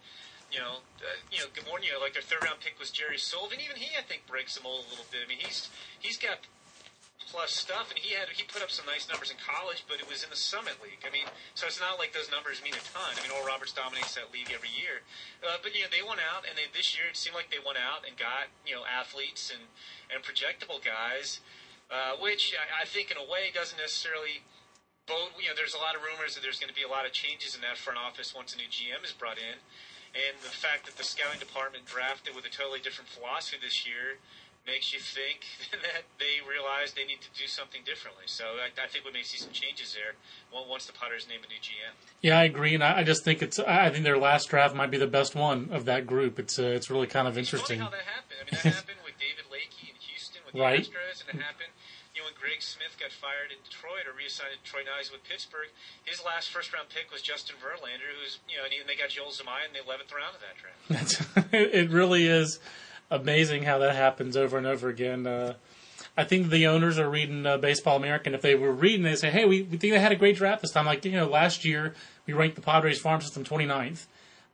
[0.53, 1.89] you know, uh, you know, good morning.
[1.89, 3.57] You know, like their third round pick was Jerry Sullivan.
[3.57, 5.25] Even he, I think, breaks the mold a little bit.
[5.25, 6.45] I mean, he's he's got
[7.31, 10.05] plus stuff, and he had he put up some nice numbers in college, but it
[10.05, 10.99] was in the Summit League.
[11.07, 13.15] I mean, so it's not like those numbers mean a ton.
[13.15, 15.07] I mean, Oral Roberts dominates that league every year,
[15.39, 17.63] uh, but you know they went out, and they, this year it seemed like they
[17.63, 19.71] went out and got you know athletes and
[20.11, 21.39] and projectable guys,
[21.87, 24.43] uh, which I, I think in a way doesn't necessarily.
[25.09, 27.09] Bode, you know, there's a lot of rumors that there's going to be a lot
[27.09, 29.57] of changes in that front office once a new GM is brought in,
[30.13, 34.21] and the fact that the scouting department drafted with a totally different philosophy this year
[34.65, 38.25] makes you think that they realize they need to do something differently.
[38.27, 40.13] So I, I think we may see some changes there
[40.53, 41.93] on- once the Padres name a new GM.
[42.21, 43.59] Yeah, I agree, and I, I just think it's.
[43.59, 46.37] I think their last draft might be the best one of that group.
[46.39, 47.79] It's uh, it's really kind of interesting.
[47.79, 48.37] how that happened.
[48.41, 50.81] I mean, that happened with David Lakey in Houston with the Right.
[50.85, 51.73] Astros, and it happened.
[52.13, 55.09] You know, when Greg Smith got fired in Detroit or reassigned to Detroit, now he's
[55.11, 55.71] with Pittsburgh.
[56.03, 58.99] His last first round pick was Justin Verlander, who's you know, and, he, and they
[58.99, 60.85] got Joel Zumaya in the eleventh round of that draft.
[60.91, 62.59] That's, it really is
[63.11, 65.27] amazing how that happens over and over again.
[65.27, 65.53] Uh,
[66.17, 68.33] I think the owners are reading uh, Baseball American.
[68.33, 70.61] If they were reading, they say, "Hey, we, we think they had a great draft
[70.61, 71.93] this time." Like you know, last year
[72.25, 74.05] we ranked the Padres farm system 29th.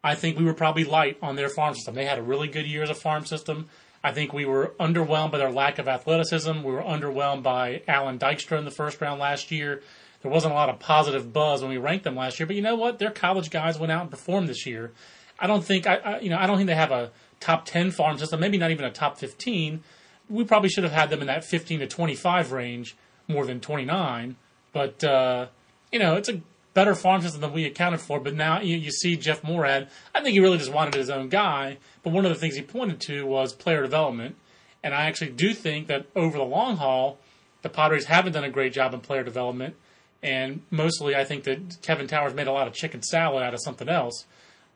[0.04, 1.96] I think we were probably light on their farm system.
[1.96, 3.70] They had a really good year as a farm system.
[4.04, 6.64] I think we were underwhelmed by their lack of athleticism.
[6.64, 9.82] We were underwhelmed by Allan Dykstra in the first round last year.
[10.22, 12.48] There wasn't a lot of positive buzz when we ranked them last year.
[12.48, 13.00] But you know what?
[13.00, 14.92] Their college guys went out and performed this year.
[15.40, 17.92] I don't think I, I you know I don't think they have a top 10
[17.92, 18.40] farm system.
[18.40, 19.84] Maybe not even a top 15.
[20.30, 22.96] We probably should have had them in that 15 to 25 range
[23.28, 24.36] more than 29.
[24.74, 25.48] But uh,
[25.92, 26.42] you know, it's a
[26.74, 28.20] better farm system than we accounted for.
[28.20, 29.88] But now you, you see Jeff Moorad.
[30.14, 31.78] I think he really just wanted his own guy.
[32.04, 34.36] But one of the things he pointed to was player development.
[34.84, 37.18] And I actually do think that over the long haul,
[37.64, 39.76] the Padres haven't done a great job in player development.
[40.22, 43.60] And mostly, I think that Kevin Towers made a lot of chicken salad out of
[43.62, 44.26] something else.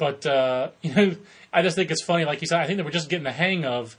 [0.01, 1.15] But uh, you know,
[1.53, 2.25] I just think it's funny.
[2.25, 3.97] Like you said, I think they were just getting the hang of.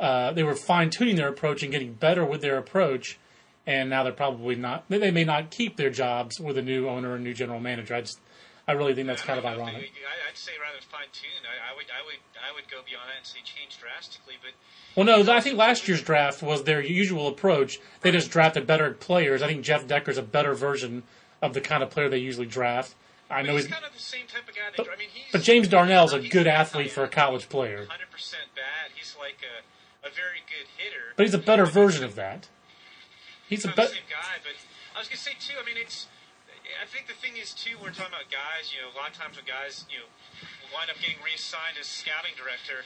[0.00, 3.18] Uh, they were fine tuning their approach and getting better with their approach,
[3.66, 4.88] and now they're probably not.
[4.88, 7.94] They may not keep their jobs with a new owner and new general manager.
[7.94, 8.18] I just,
[8.66, 9.92] I really think that's kind of I don't know if ironic.
[10.28, 13.18] I'd say rather fine tune, I, I would, I would, I would go beyond that
[13.18, 14.34] and say change drastically.
[14.42, 14.52] But
[14.96, 17.78] Well, no, I think last year's draft was their usual approach.
[18.00, 19.42] They just drafted better players.
[19.42, 21.02] I think Jeff Decker's a better version
[21.42, 22.94] of the kind of player they usually draft.
[23.30, 24.68] I know he's he's, kind of the same type of guy.
[24.76, 27.86] That, but, I mean, he's, but James Darnell's a good athlete for a college player.
[27.88, 28.92] Hundred percent bad.
[28.94, 29.64] He's like a,
[30.06, 31.16] a very good hitter.
[31.16, 32.48] But he's a better version of that.
[33.48, 33.96] He's a better.
[33.96, 34.56] same guy, but
[34.96, 35.56] I was gonna say too.
[35.60, 36.06] I mean, it's.
[36.80, 37.76] I think the thing is too.
[37.80, 38.72] We're talking about guys.
[38.72, 40.08] You know, a lot of times when guys, you know,
[40.72, 42.84] wind up getting reassigned as scouting director,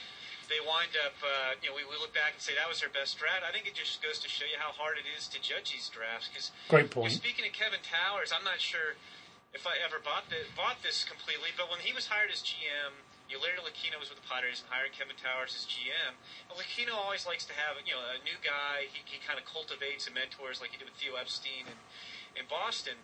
[0.51, 1.15] they wind up.
[1.19, 3.43] Uh, you know, we, we look back and say that was their best draft.
[3.43, 5.87] I think it just goes to show you how hard it is to judge these
[5.87, 6.27] drafts.
[6.27, 7.11] Because Great point.
[7.15, 8.99] speaking of Kevin Towers, I'm not sure
[9.53, 13.05] if I ever bought the, bought this completely, but when he was hired as GM.
[13.29, 16.17] You know, Larry Lucchino was with the Padres and hired Kevin Towers as GM.
[16.49, 18.89] And Lucchino always likes to have, you know, a new guy.
[18.89, 21.77] He, he kind of cultivates and mentors like he did with Theo Epstein in,
[22.33, 22.97] in Boston.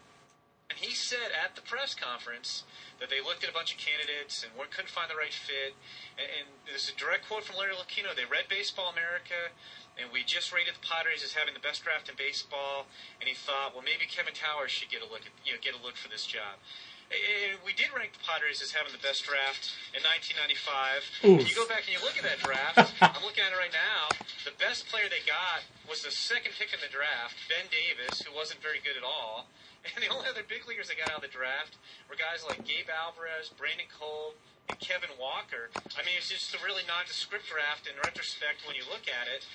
[0.70, 2.66] And he said at the press conference
[3.00, 5.78] that they looked at a bunch of candidates and couldn't find the right fit.
[6.18, 8.18] And, and this is a direct quote from Larry Lucchino.
[8.18, 9.54] They read Baseball America,
[9.96, 12.90] and we just rated the Padres as having the best draft in baseball.
[13.22, 15.78] And he thought, well, maybe Kevin Towers should get a look at, you know, get
[15.78, 16.58] a look for this job.
[17.14, 21.30] And we did rank the Padres as having the best draft in 1995.
[21.30, 21.46] Oof.
[21.46, 23.70] If you go back and you look at that draft, I'm looking at it right
[23.70, 24.10] now.
[24.42, 28.34] The best player they got was the second pick in the draft, Ben Davis, who
[28.34, 29.46] wasn't very good at all.
[29.96, 31.78] And the only other big leaguers they got out of the draft
[32.10, 34.34] were guys like Gabe Alvarez, Brandon Cole,
[34.68, 35.70] and Kevin Walker.
[35.94, 39.46] I mean, it's just a really nondescript draft in retrospect when you look at it.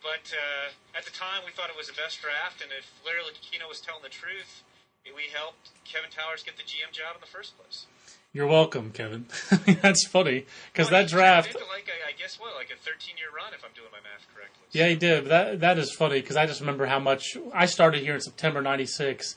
[0.00, 3.24] But uh, at the time, we thought it was the best draft, and if Larry
[3.24, 4.64] Lucchino was telling the truth,
[5.04, 7.86] we helped Kevin Towers get the GM job in the first place.
[8.32, 9.26] You're welcome, Kevin.
[9.80, 11.54] That's funny because Well, that draft.
[11.54, 14.26] like a, I guess what, like a 13 year run, if I'm doing my math
[14.34, 14.64] correctly.
[14.72, 15.24] Yeah, he did.
[15.24, 18.20] But that that is funny because I just remember how much I started here in
[18.20, 19.36] September '96.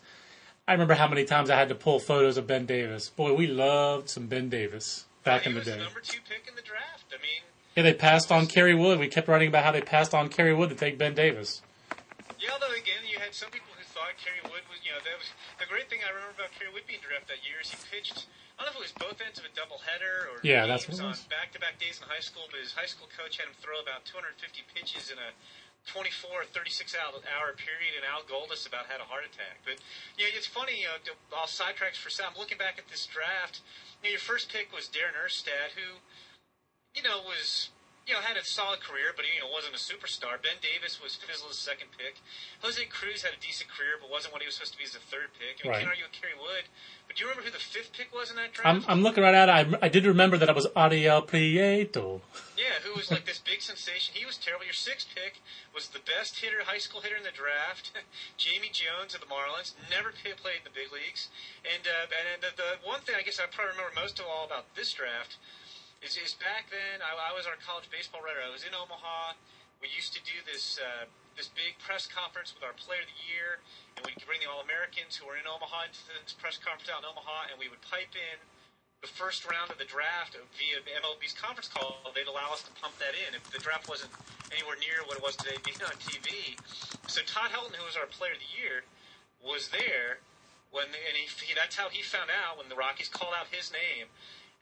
[0.67, 3.09] I remember how many times I had to pull photos of Ben Davis.
[3.09, 5.77] Boy, we loved some Ben Davis back in the day.
[5.79, 7.07] number two pick in the draft.
[7.11, 7.41] I mean,
[7.75, 8.99] Yeah, they passed on Kerry Wood.
[8.99, 11.61] We kept writing about how they passed on Kerry Wood to take Ben Davis.
[12.39, 15.15] Yeah, although again, you had some people who thought Kerry Wood was, you know, that
[15.15, 17.79] was the great thing I remember about Kerry Wood being drafted that year is he
[17.87, 18.27] pitched.
[18.59, 20.97] I don't know if it was both ends of a doubleheader or Yeah, that's what
[20.97, 21.23] it on was.
[21.31, 22.43] back-to-back days in high school.
[22.51, 24.35] But his high school coach had him throw about 250
[24.73, 25.29] pitches in a
[25.87, 29.63] 24 or 36 hour hour period, and Al Goldis about had a heart attack.
[29.63, 29.79] But
[30.19, 30.83] yeah, it's funny.
[30.83, 32.11] You know, to- I'll sidetrack for.
[32.21, 33.61] I'm looking back at this draft.
[34.03, 36.03] You know, your first pick was Darren Erstad, who
[36.97, 37.69] you know, was
[38.07, 40.39] you know had a solid career, but he you know wasn't a superstar.
[40.41, 42.17] Ben Davis was Fizzle's second pick.
[42.63, 44.95] Jose Cruz had a decent career, but wasn't what he was supposed to be as
[44.95, 45.59] a third pick.
[45.59, 45.79] I mean, Right.
[45.83, 46.71] can't argue with Kerry Wood.
[47.05, 48.67] But do you remember who the fifth pick was in that draft?
[48.67, 49.75] I'm, I'm looking right at it.
[49.79, 52.19] I, I did remember that it was Ariel Prieto.
[52.55, 54.15] Yeah, who was like this big sensation.
[54.15, 54.65] He was terrible.
[54.65, 55.39] Your sixth pick
[55.75, 57.91] was the best hitter, high school hitter in the draft,
[58.39, 59.71] Jaime Jones of the Marlins.
[59.91, 61.27] Never played in the big leagues.
[61.63, 64.43] And uh, and the, the one thing I guess I probably remember most of all
[64.45, 65.37] about this draft
[66.01, 68.41] is, is back then I, I was our college baseball writer.
[68.43, 69.37] I was in Omaha.
[69.81, 71.05] We used to do this uh,
[71.37, 73.61] this big press conference with our Player of the Year,
[73.93, 77.05] and we'd bring the All Americans who were in Omaha into this press conference out
[77.05, 78.37] in Omaha, and we would pipe in
[79.01, 82.97] the first round of the draft via MLB's conference call, they'd allow us to pump
[82.97, 84.09] that in if the draft wasn't
[84.49, 86.57] anywhere near what it was today being on TV.
[87.05, 88.81] So Todd Helton, who was our player of the year,
[89.37, 90.25] was there
[90.73, 93.69] when and he, he that's how he found out when the Rockies called out his
[93.71, 94.09] name.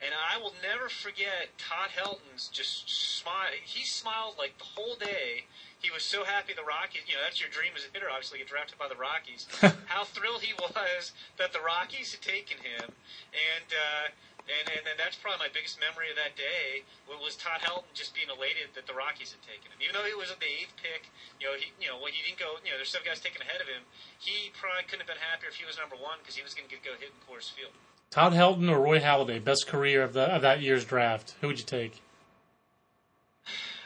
[0.03, 3.55] And I will never forget Todd Helton's just smile.
[3.63, 5.47] He smiled like the whole day.
[5.79, 8.41] He was so happy the Rockies, you know, that's your dream as a hitter, obviously,
[8.41, 9.47] get drafted by the Rockies.
[9.91, 12.91] How thrilled he was that the Rockies had taken him.
[13.31, 14.05] And, uh,
[14.45, 18.13] and, and, and that's probably my biggest memory of that day was Todd Helton just
[18.13, 19.81] being elated that the Rockies had taken him.
[19.81, 21.09] Even though it was at the eighth pick,
[21.41, 23.41] you know, he, you know, well, he didn't go, you know, there's seven guys taken
[23.41, 23.81] ahead of him.
[24.21, 26.69] He probably couldn't have been happier if he was number one because he was going
[26.69, 27.73] to go hit in Coors Field.
[28.09, 31.35] Todd Helton or Roy Halladay, best career of the of that year's draft.
[31.41, 32.01] Who would you take?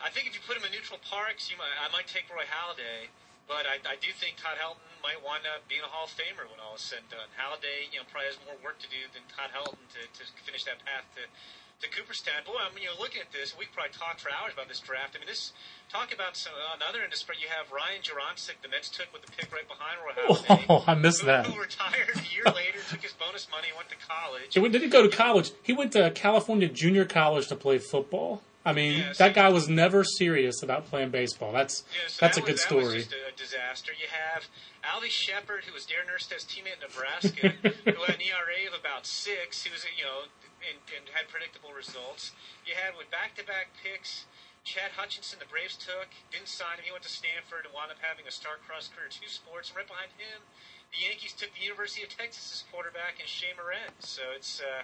[0.03, 2.47] I think if you put him in neutral parks, you might, I might take Roy
[2.47, 3.13] Halladay,
[3.45, 6.49] but I, I do think Todd Helton might wind up being a Hall of Famer
[6.49, 7.29] when all is said and done.
[7.37, 10.63] Halladay, you know, probably has more work to do than Todd Helton to, to finish
[10.65, 11.25] that path to,
[11.81, 12.43] to Cooperstown.
[12.45, 14.79] Boy, I mean, you know, looking at this, we probably talked for hours about this
[14.79, 15.15] draft.
[15.15, 15.53] I mean, this
[15.89, 17.37] talk about some another end of spread.
[17.41, 20.65] You have Ryan Jaroncyk, the Mets took with the pick right behind Roy.
[20.69, 21.47] Oh, I missed who, that.
[21.47, 24.53] Who retired a year later, took his bonus money, went to college.
[24.53, 25.51] He didn't go to college.
[25.63, 28.41] He went to California Junior College to play football.
[28.65, 31.53] I mean, Yeah, that guy was never serious about playing baseball.
[31.53, 32.83] That's Yeah, so that's a that good was, story.
[32.83, 33.91] That was just a, a disaster.
[33.93, 34.45] You have
[34.83, 37.49] Alvie Shepherd, who was Darren Erstad's teammate in Nebraska,
[37.85, 39.63] who had an ERA of about six.
[39.63, 40.27] He was, you know,
[40.61, 42.31] and, and had predictable results.
[42.65, 44.25] You had with back-to-back picks.
[44.67, 46.83] Chad Hutchinson, the Braves took, didn't sign him.
[46.85, 49.71] He went to Stanford and wound up having a star-crossed career, two sports.
[49.71, 50.43] And right behind him,
[50.91, 54.03] the Yankees took the University of Texas's quarterback and Shea Morenz.
[54.03, 54.83] So it's uh,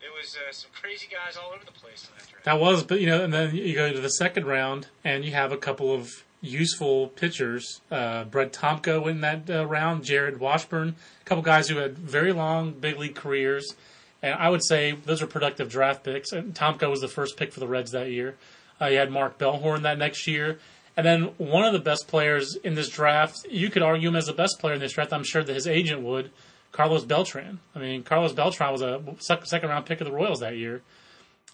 [0.00, 2.44] it was uh, some crazy guys all over the place in that draft.
[2.44, 5.32] That was, but you know, and then you go to the second round, and you
[5.32, 7.80] have a couple of useful pitchers.
[7.90, 10.04] Uh, Brett Tomko in that uh, round.
[10.04, 13.74] Jarrod Washburn, a couple guys who had very long big league careers,
[14.22, 16.32] and I would say those are productive draft picks.
[16.32, 18.36] And Tomko was the first pick for the Reds that year.
[18.80, 20.58] Uh, you had Mark Bellhorn that next year.
[20.96, 24.26] And then one of the best players in this draft, you could argue him as
[24.26, 25.12] the best player in this draft.
[25.12, 26.32] I'm sure that his agent would,
[26.72, 27.60] Carlos Beltran.
[27.74, 30.82] I mean, Carlos Beltran was a second round pick of the Royals that year.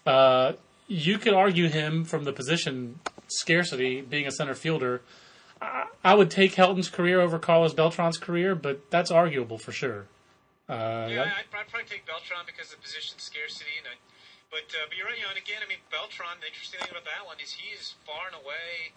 [0.05, 0.53] Uh,
[0.87, 5.01] you could argue him from the position scarcity, being a center fielder.
[5.61, 10.07] I, I would take Helton's career over Carlos Beltran's career, but that's arguable for sure.
[10.67, 13.77] Uh, Yeah, I'd, I'd probably take Beltran because of position scarcity.
[13.79, 13.95] And I,
[14.49, 15.33] but uh, but you're right, you know.
[15.33, 16.41] And again, I mean, Beltran.
[16.41, 18.93] The interesting thing about that one is he is far and away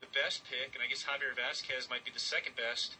[0.00, 2.96] the best pick, and I guess Javier Vazquez might be the second best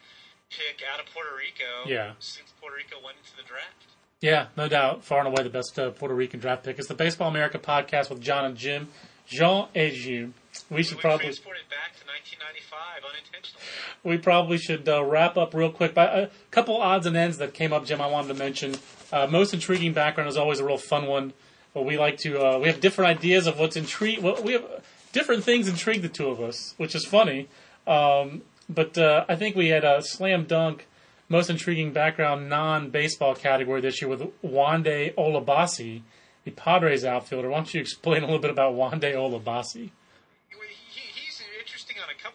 [0.51, 1.89] pick out of Puerto Rico.
[1.89, 2.19] Yeah.
[2.19, 3.89] since Puerto Rico went into the draft.
[4.21, 5.05] Yeah, no doubt.
[5.05, 6.79] Far and away the best uh, Puerto Rican draft pick.
[6.79, 8.89] It's the Baseball America podcast with John and Jim.
[9.27, 10.35] Jean et Jim.
[10.69, 11.80] We should we probably back
[12.21, 13.65] 1995 unintentionally.
[14.05, 15.95] we probably should uh, wrap up real quick.
[15.95, 18.01] By a couple odds and ends that came up, Jim.
[18.01, 18.77] I wanted to mention.
[19.13, 21.33] Uh, most intriguing background is always a real fun one.
[21.73, 24.21] But we like to uh, we have different ideas of what's intrigue.
[24.21, 24.65] Well, we have
[25.13, 27.49] different things intrigue the two of us, which is funny.
[27.87, 30.87] Um, but uh, I think we had a slam dunk
[31.31, 36.03] most intriguing background non baseball category this year with Wande Olabisi,
[36.45, 37.49] the Padres outfielder.
[37.49, 39.91] Why don't you explain a little bit about Wande Olabisi?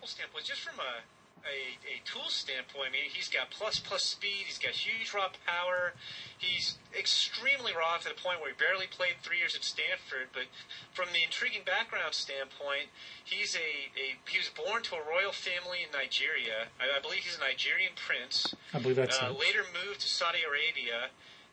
[0.05, 0.47] Well, he, he's interesting on a couple standpoints.
[0.47, 1.01] Just from a,
[1.45, 4.45] a, a tool standpoint, I mean, he's got plus plus speed.
[4.49, 5.93] He's got huge raw power.
[6.37, 10.29] He's extremely raw to the point where he barely played three years at Stanford.
[10.33, 10.49] But
[10.93, 12.89] from the intriguing background standpoint,
[13.23, 16.69] he's a, a he was born to a royal family in Nigeria.
[16.81, 18.53] I, I believe he's a Nigerian prince.
[18.73, 21.09] I believe that's Uh, later moved to Saudi Arabia,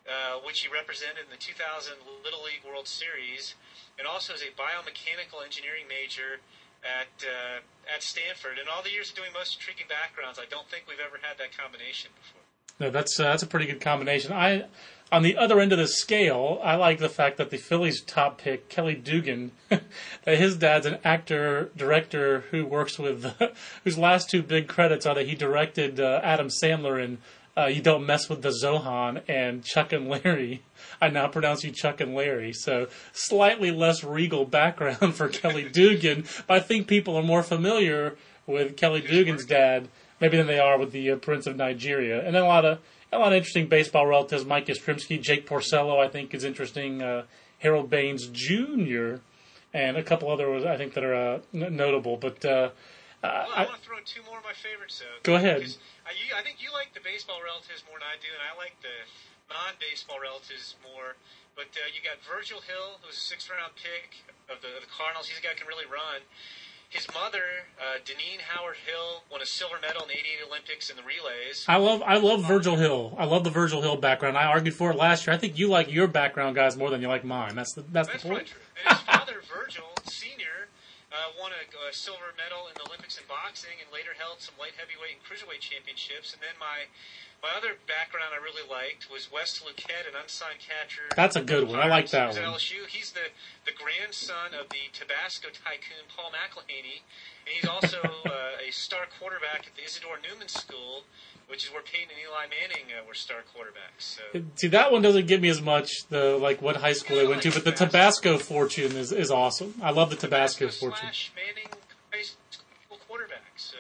[0.09, 1.95] uh, which he represented in the 2000
[2.25, 3.55] Little League World Series,
[3.99, 6.41] and also is a biomechanical engineering major
[6.85, 8.59] at uh, at Stanford.
[8.59, 11.39] In all the years of doing most intriguing backgrounds, I don't think we've ever had
[11.39, 12.43] that combination before.
[12.81, 14.33] No, that's uh, that's a pretty good combination.
[14.33, 14.65] I
[15.13, 18.39] on the other end of the scale, I like the fact that the Phillies' top
[18.39, 23.25] pick, Kelly Dugan, that his dad's an actor director who works with
[23.85, 27.19] whose last two big credits are that he directed uh, Adam Sandler in
[27.57, 30.63] uh, "You Don't Mess with the Zohan" and Chuck and Larry.
[31.01, 32.53] I now pronounce you Chuck and Larry.
[32.53, 38.17] So slightly less regal background for Kelly Dugan, but I think people are more familiar
[38.47, 39.89] with Kelly Dugan's dad
[40.21, 42.25] maybe than they are with the uh, Prince of Nigeria.
[42.25, 42.79] And then a lot of
[43.13, 44.47] a lot of interesting baseball relatives.
[44.47, 47.03] Mike Yastrzemski, Jake Porcello, I think is interesting.
[47.03, 47.25] Uh,
[47.59, 49.17] Harold Baines Jr.
[49.75, 52.17] and a couple others I think that are uh, n- notable.
[52.17, 52.45] But
[53.23, 54.99] uh, well, I, I want to throw two more of my favorites.
[54.99, 55.63] Though, go ahead.
[56.03, 58.53] I, you, I think you like the baseball relatives more than I do, and I
[58.59, 59.07] like the
[59.47, 61.15] non-baseball relatives more.
[61.55, 65.29] But uh, you got Virgil Hill, who's a sixth-round pick of the, of the Cardinals.
[65.29, 66.25] He's a guy who can really run.
[66.89, 70.97] His mother, uh, Denean Howard Hill, won a silver medal in the '88 Olympics in
[70.97, 71.65] the relays.
[71.67, 73.17] I love I love Virgil Hill.
[73.17, 74.37] I love the Virgil Hill background.
[74.37, 75.33] I argued for it last year.
[75.35, 77.55] I think you like your background guys more than you like mine.
[77.55, 78.47] That's the that's, that's the point.
[78.49, 78.61] True.
[78.87, 80.62] And his father, Virgil Senior,
[81.13, 84.57] uh, won a, a, silver medal in the Olympics in boxing, and later held some
[84.57, 86.33] light heavyweight and cruiserweight championships.
[86.33, 86.89] And then my
[87.43, 91.11] my other background I really liked was Wes Luquette, an unsigned catcher.
[91.17, 91.81] That's a good one.
[91.81, 92.39] I like that one.
[92.39, 92.87] LSU.
[92.87, 93.35] He's the,
[93.67, 97.03] the grandson of the Tabasco tycoon Paul McIlhenny,
[97.43, 101.03] and he's also uh, a star quarterback at the Isidore Newman School,
[101.49, 104.19] which is where Peyton and Eli Manning uh, were star quarterbacks.
[104.33, 104.43] So.
[104.57, 107.45] See, that one doesn't give me as much the like what high school they went
[107.45, 109.75] like to, but the Tabasco fortune is, is awesome.
[109.83, 111.09] I love the Tabasco, Tabasco fortune.
[111.37, 111.69] Manning
[112.13, 113.53] high school quarterback.
[113.57, 113.77] So.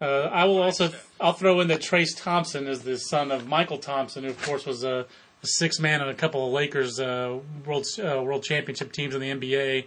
[0.00, 0.90] Uh, I will also
[1.20, 4.66] I'll throw in that Trayce Thompson is the son of Mychal Thompson, who of course
[4.66, 5.06] was a,
[5.42, 9.20] a six man on a couple of Lakers uh, world uh, world championship teams in
[9.20, 9.86] the NBA,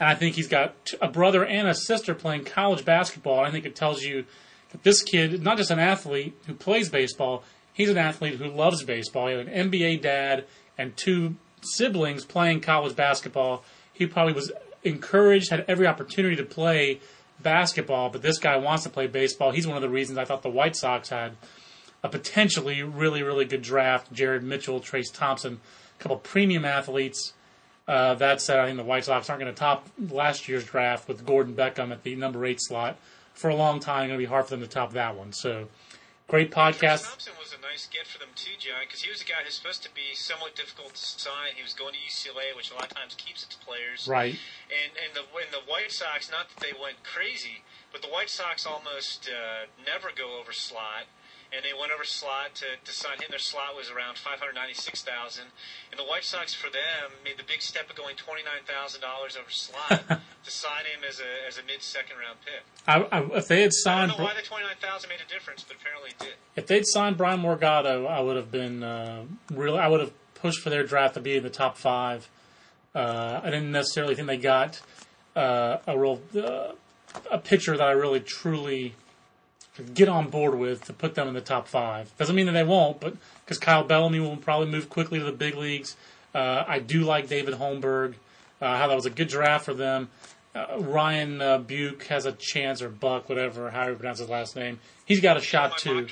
[0.00, 3.38] and I think he's got a brother and a sister playing college basketball.
[3.38, 4.24] I think it tells you
[4.72, 8.82] that this kid not just an athlete who plays baseball, he's an athlete who loves
[8.82, 9.28] baseball.
[9.28, 10.44] He had an NBA dad
[10.76, 13.64] and two siblings playing college basketball.
[13.92, 14.50] He probably was
[14.82, 17.00] encouraged, had every opportunity to play
[17.40, 19.52] basketball, but this guy wants to play baseball.
[19.52, 21.36] He's one of the reasons I thought the White Sox had
[22.02, 24.12] a potentially really, really good draft.
[24.12, 25.60] Jared Mitchell, Trayce Thompson,
[25.98, 27.32] a couple premium athletes.
[27.86, 31.08] Uh, that said, I think the White Sox aren't going to top last year's draft
[31.08, 32.96] with Gordon Beckham at the number eight slot
[33.34, 34.08] for a long time.
[34.08, 35.32] Going to be hard for them to top that one.
[35.32, 35.68] So,
[36.28, 37.08] great podcast.
[37.08, 39.54] Thompson was a nice get for them too, John, because he was a guy who's
[39.54, 41.54] supposed to be somewhat difficult to sign.
[41.56, 44.06] He was going to UCLA, which a lot of times keeps its players.
[44.08, 44.36] Right.
[44.68, 48.30] And and the and the White Sox, not that they went crazy, but the White
[48.30, 51.08] Sox almost uh, never go over slot
[51.54, 53.28] and they went over slot to, to sign him.
[53.28, 55.46] Their slot was around five hundred ninety six thousand,
[55.90, 59.00] and the White Sox for them made the big step of going twenty nine thousand
[59.02, 60.02] dollars over slot
[60.44, 62.64] to sign him as a as a mid second round pick.
[62.88, 65.20] I, I, if they had signed, I don't know why the twenty nine thousand made
[65.20, 66.34] a difference, but apparently it did.
[66.56, 69.78] If they'd signed Bryan Morgado, I would have been uh, really.
[69.78, 72.28] I would have pushed for their draft to be in the top five.
[72.94, 74.80] Uh, I didn't necessarily think they got
[75.36, 76.72] uh, a real uh,
[77.30, 78.94] a pitcher that I really truly
[79.94, 82.14] get on board with to put them in the top five.
[82.18, 83.14] Doesn't mean that they won't, but
[83.44, 85.96] because Kyle Bellamy will probably move quickly to the big leagues.
[86.34, 88.14] Uh, I do like David Holmberg.
[88.60, 90.08] Uh, how that was a good draft for them.
[90.54, 94.54] Uh, Ryan uh, Buke has a chance, or Buck, whatever, how you pronounce his last
[94.54, 94.78] name.
[95.04, 96.06] He's got a shot too.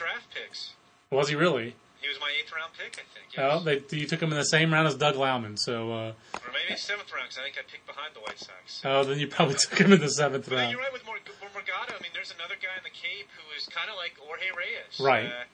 [1.10, 1.74] Was he really?
[2.00, 3.36] He was my eighth round pick, I think.
[3.36, 3.44] Yes.
[3.44, 5.92] Oh, they, you took him in the same round as Doug Laumann, so.
[5.92, 8.80] Uh, or maybe seventh round, because I think I picked behind the White Sox.
[8.84, 10.72] Oh, then you probably took him in the seventh but round.
[10.72, 11.20] You're right with Mor-
[11.52, 11.92] Morgado.
[11.92, 14.96] I mean, there's another guy in the Cape who is kind of like Jorge Reyes.
[14.96, 15.28] Right.
[15.28, 15.44] Uh,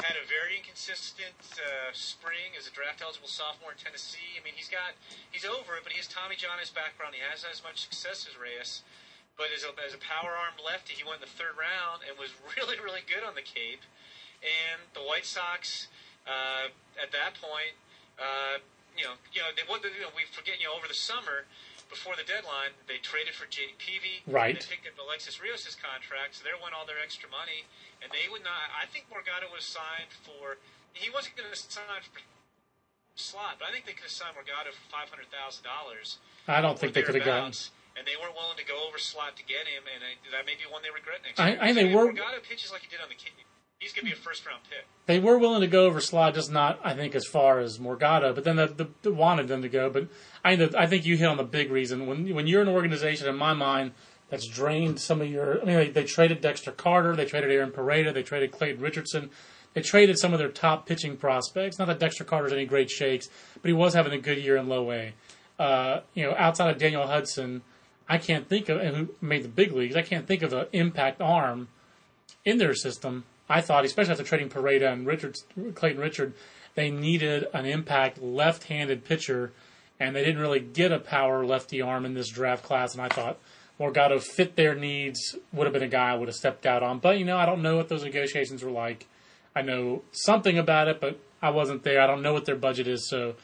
[0.00, 4.34] had a very inconsistent uh, spring as a draft eligible sophomore in Tennessee.
[4.34, 4.96] I mean, he's got
[5.30, 7.12] he's over it, but he has Tommy John in his background.
[7.12, 8.80] He hasn't as much success as Reyes,
[9.36, 12.16] but as a, as a power arm lefty, he went in the third round and
[12.16, 13.84] was really really good on the Cape.
[14.42, 15.86] And the White Sox
[16.26, 17.78] uh, at that point,
[18.18, 18.58] uh,
[18.98, 21.46] you know, you know, they, what, you know, we forget, you know, over the summer
[21.92, 23.76] before the deadline, they traded for J.D.
[23.76, 24.24] Peavy.
[24.24, 24.56] Right.
[24.56, 27.68] They picked up Alexis Rios' contract, so there went all their extra money.
[28.00, 28.72] And they would not.
[28.72, 30.56] I think Morgado was signed for.
[30.96, 32.24] He wasn't going to sign for
[33.14, 36.18] slot, but I think they could have signed Morgado for five hundred thousand dollars.
[36.48, 37.52] I don't think they could have gotten.
[37.92, 40.56] And they weren't willing to go over slot to get him, and I, that may
[40.56, 41.60] be one they regret next I, year.
[41.60, 42.08] I so they were.
[42.08, 43.20] Morgado pitches like he did on the.
[43.82, 44.86] He's going to be a first round pick.
[45.06, 48.32] They were willing to go over slot, just not, I think, as far as Morgado.
[48.32, 49.90] But then the, the, the wanted them to go.
[49.90, 50.06] But
[50.44, 52.06] I, I think you hit on the big reason.
[52.06, 53.90] When when you're an organization, in my mind,
[54.30, 55.60] that's drained some of your.
[55.60, 59.30] I mean, they, they traded Dexter Carter, they traded Aaron Poreda, they traded Clayton Richardson.
[59.74, 61.78] they traded some of their top pitching prospects.
[61.78, 63.28] Not that Dexter Carter's any great shakes,
[63.60, 65.12] but he was having a good year in low A.
[65.58, 67.62] Uh, you know, outside of Daniel Hudson,
[68.08, 69.96] I can't think of and who made the big leagues.
[69.96, 71.68] I can't think of an impact arm
[72.44, 73.24] in their system.
[73.48, 76.34] I thought, especially after trading Poreda and Clayton Richard,
[76.74, 79.52] they needed an impact left-handed pitcher,
[80.00, 82.94] and they didn't really get a power lefty arm in this draft class.
[82.94, 83.38] And I thought
[83.78, 86.98] Morgado fit their needs, would have been a guy I would have stepped out on.
[86.98, 89.06] But you know, I don't know what those negotiations were like.
[89.54, 92.00] I know something about it, but I wasn't there.
[92.00, 93.34] I don't know what their budget is, so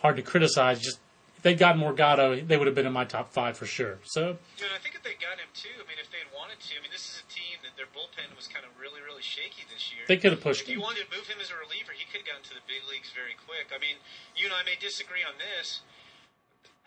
[0.00, 0.80] hard to criticize.
[0.80, 0.98] Just
[1.38, 4.02] if they'd gotten Morgado, they would have been in my top five for sure.
[4.02, 6.74] So, yeah, I think if they got him too, I mean, if they'd wanted to,
[6.74, 9.62] I mean, this is a team that their bullpen was kind of really, really shaky
[9.70, 10.02] this year.
[10.10, 10.76] They could have pushed if him.
[10.76, 12.82] you wanted to move him as a reliever, he could have gotten to the big
[12.90, 13.70] leagues very quick.
[13.70, 14.02] I mean,
[14.34, 15.86] you and I may disagree on this.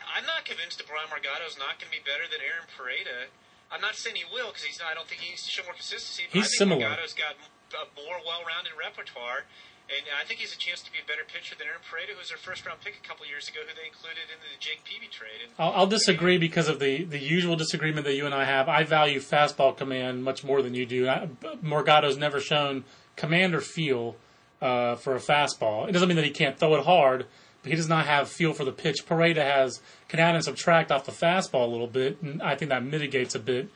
[0.03, 3.31] I'm not convinced that Bryan Morgado is not going to be better than Aaron Poreda.
[3.71, 4.91] I'm not saying he will because he's not.
[4.91, 6.27] I don't think he needs to show more consistency.
[6.27, 6.91] But He's I think similar.
[6.91, 7.39] Morgado's got
[7.71, 9.47] a more well-rounded repertoire,
[9.89, 12.19] and I think he's a chance to be a better pitcher than Aaron Poreda, who
[12.19, 15.07] was their first-round pick a couple years ago, who they included in the Jake Peavy
[15.07, 15.43] trade.
[15.43, 18.69] And I'll, I'll disagree because of the, the usual disagreement that you and I have.
[18.69, 21.09] I value fastball command much more than you do.
[21.09, 21.29] I,
[21.63, 22.83] Morgado's never shown
[23.15, 24.15] command or feel
[24.61, 25.89] uh, for a fastball.
[25.89, 27.25] It doesn't mean that he can't throw it hard,
[27.63, 29.05] but he does not have feel for the pitch.
[29.05, 32.69] Poreda has can add and subtract off the fastball a little bit, and I think
[32.69, 33.69] that mitigates a bit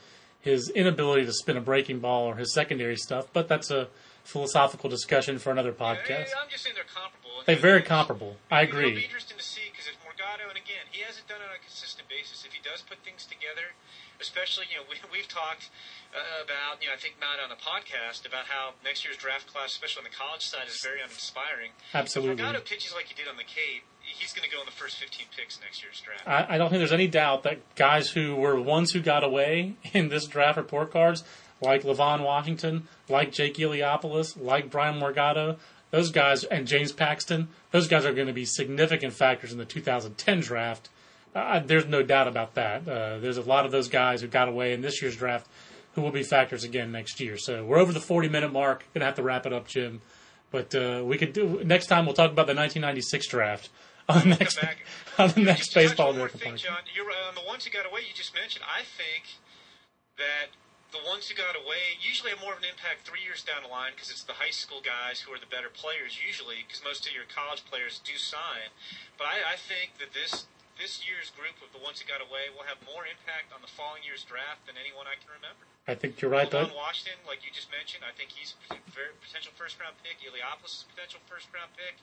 [0.46, 3.28] his inability to spin a breaking ball or his secondary stuff.
[3.34, 3.88] But that's a
[4.26, 6.34] philosophical discussion for another podcast.
[6.34, 7.46] I'm just saying they're comparable.
[7.46, 8.36] They're very comparable.
[8.50, 8.90] I agree.
[8.90, 11.56] It'll be interesting to see because if Morgado, and again, he hasn't done it on
[11.56, 12.44] a consistent basis.
[12.44, 13.78] If he does put things together,
[14.20, 15.70] especially, you know, we, we've talked
[16.18, 19.46] uh, about, you know, I think not on a podcast, about how next year's draft
[19.46, 21.78] class, especially on the college side, is very uninspiring.
[21.94, 22.42] Absolutely.
[22.42, 24.76] If Morgado pitches like he did on the Cape, he's going to go in the
[24.76, 26.26] first 15 picks next year's draft.
[26.28, 29.76] I, I don't think there's any doubt that guys who were ones who got away
[29.94, 31.24] in this draft report cards,
[31.62, 35.58] like Levon Washington, like Jake Eliopoulos, like Bryan Morgado,
[35.92, 39.66] those guys, and James Paxton, those guys are going to be significant factors in the
[39.66, 40.90] 2010 draft.
[41.34, 42.88] Uh, there's no doubt about that.
[42.88, 45.48] Uh, there's a lot of those guys who got away in this year's draft
[45.94, 47.38] who will be factors again next year.
[47.38, 48.86] So we're over the 40 minute mark.
[48.94, 50.02] Gonna have to wrap it up, Jim.
[50.52, 52.06] But uh, we could do next time.
[52.06, 53.70] We'll talk about the 1996 draft
[54.10, 54.60] on the next
[55.18, 56.58] on the next baseball one more thing.
[56.58, 56.78] John.
[57.28, 58.64] On the ones who got away, you just mentioned.
[58.68, 59.26] I think
[60.18, 60.54] that
[60.96, 63.72] the ones who got away usually have more of an impact three years down the
[63.72, 67.04] line because it's the high school guys who are the better players usually because most
[67.04, 68.72] of your college players do sign.
[69.20, 70.48] But I, I think that this
[70.80, 73.72] this year's group of the ones who got away will have more impact on the
[73.72, 75.64] following year's draft than anyone I can remember.
[75.88, 76.68] I think you're right, though.
[76.76, 80.20] Washington, like you just mentioned, I think he's a very potential first round pick.
[80.20, 81.96] Eliopoulos is a potential first round pick.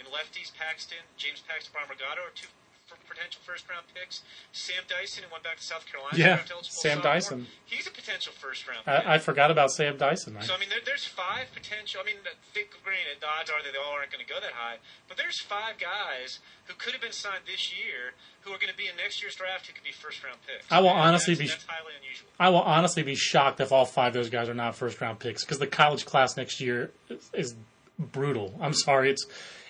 [0.00, 2.48] And lefties, Paxton, James Paxton, Brian are two
[2.88, 4.22] potential first round picks.
[4.52, 7.46] Sam Dyson, who went back to South Carolina, Yeah, Sam sophomore, Dyson.
[7.64, 9.06] He's a potential first round pick.
[9.06, 10.36] I, I forgot about Sam Dyson.
[10.36, 12.00] I, So I mean, there, there's five potential.
[12.02, 14.40] I mean, the, the, granted, the odds are that they all aren't going to go
[14.40, 14.76] that high,
[15.08, 18.12] but there's five guys who could have been signed this year
[18.42, 20.70] who are going to be in next year's draft who could be first round picks.
[20.70, 22.28] I will And honestly that's, be- that's highly unusual.
[22.38, 25.18] I will honestly be shocked if all five of those guys are not first round
[25.18, 27.54] picks because the college class next year is, is
[27.98, 28.52] brutal.
[28.60, 29.24] I'm sorry, it's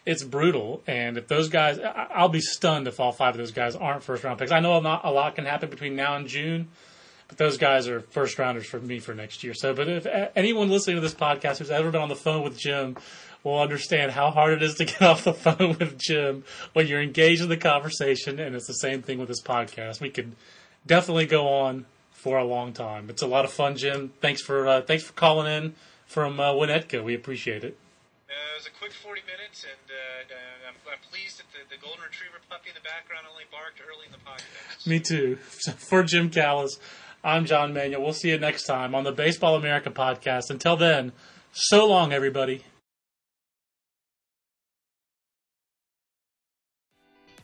[0.07, 3.75] it's brutal, and if those guys, I'll be stunned if all five of those guys
[3.75, 4.53] aren't first round picks.
[4.53, 6.69] I know not a lot can happen between now and June,
[7.29, 9.55] but those guys are first rounders for me for next year.
[9.55, 12.59] So, but if anyone listening to this podcast who's ever been on the phone with
[12.59, 12.97] Jim
[13.43, 16.45] will understand how hard it is to get off the phone with Jim
[16.75, 20.01] when you're engaged in the conversation, and it's the same thing with this podcast.
[20.01, 20.35] We could
[20.87, 23.09] definitely go on for a long time.
[23.09, 24.13] It's a lot of fun, Jim.
[24.21, 25.75] Thanks for uh, thanks for calling in
[26.07, 27.03] from uh, Winnetka.
[27.03, 27.79] We appreciate it.
[28.35, 31.77] Uh, it was a quick 40 minutes, and uh, uh, I'm, I'm pleased that the,
[31.77, 34.87] the golden retriever puppy in the background only barked early in the podcast.
[34.91, 35.37] Me too.
[35.89, 36.81] For Jim Callis,
[37.23, 38.03] I'm John Manuel.
[38.03, 40.51] We'll see you next time on the Baseball America podcast.
[40.51, 41.13] Until then,
[41.53, 42.65] so long, everybody.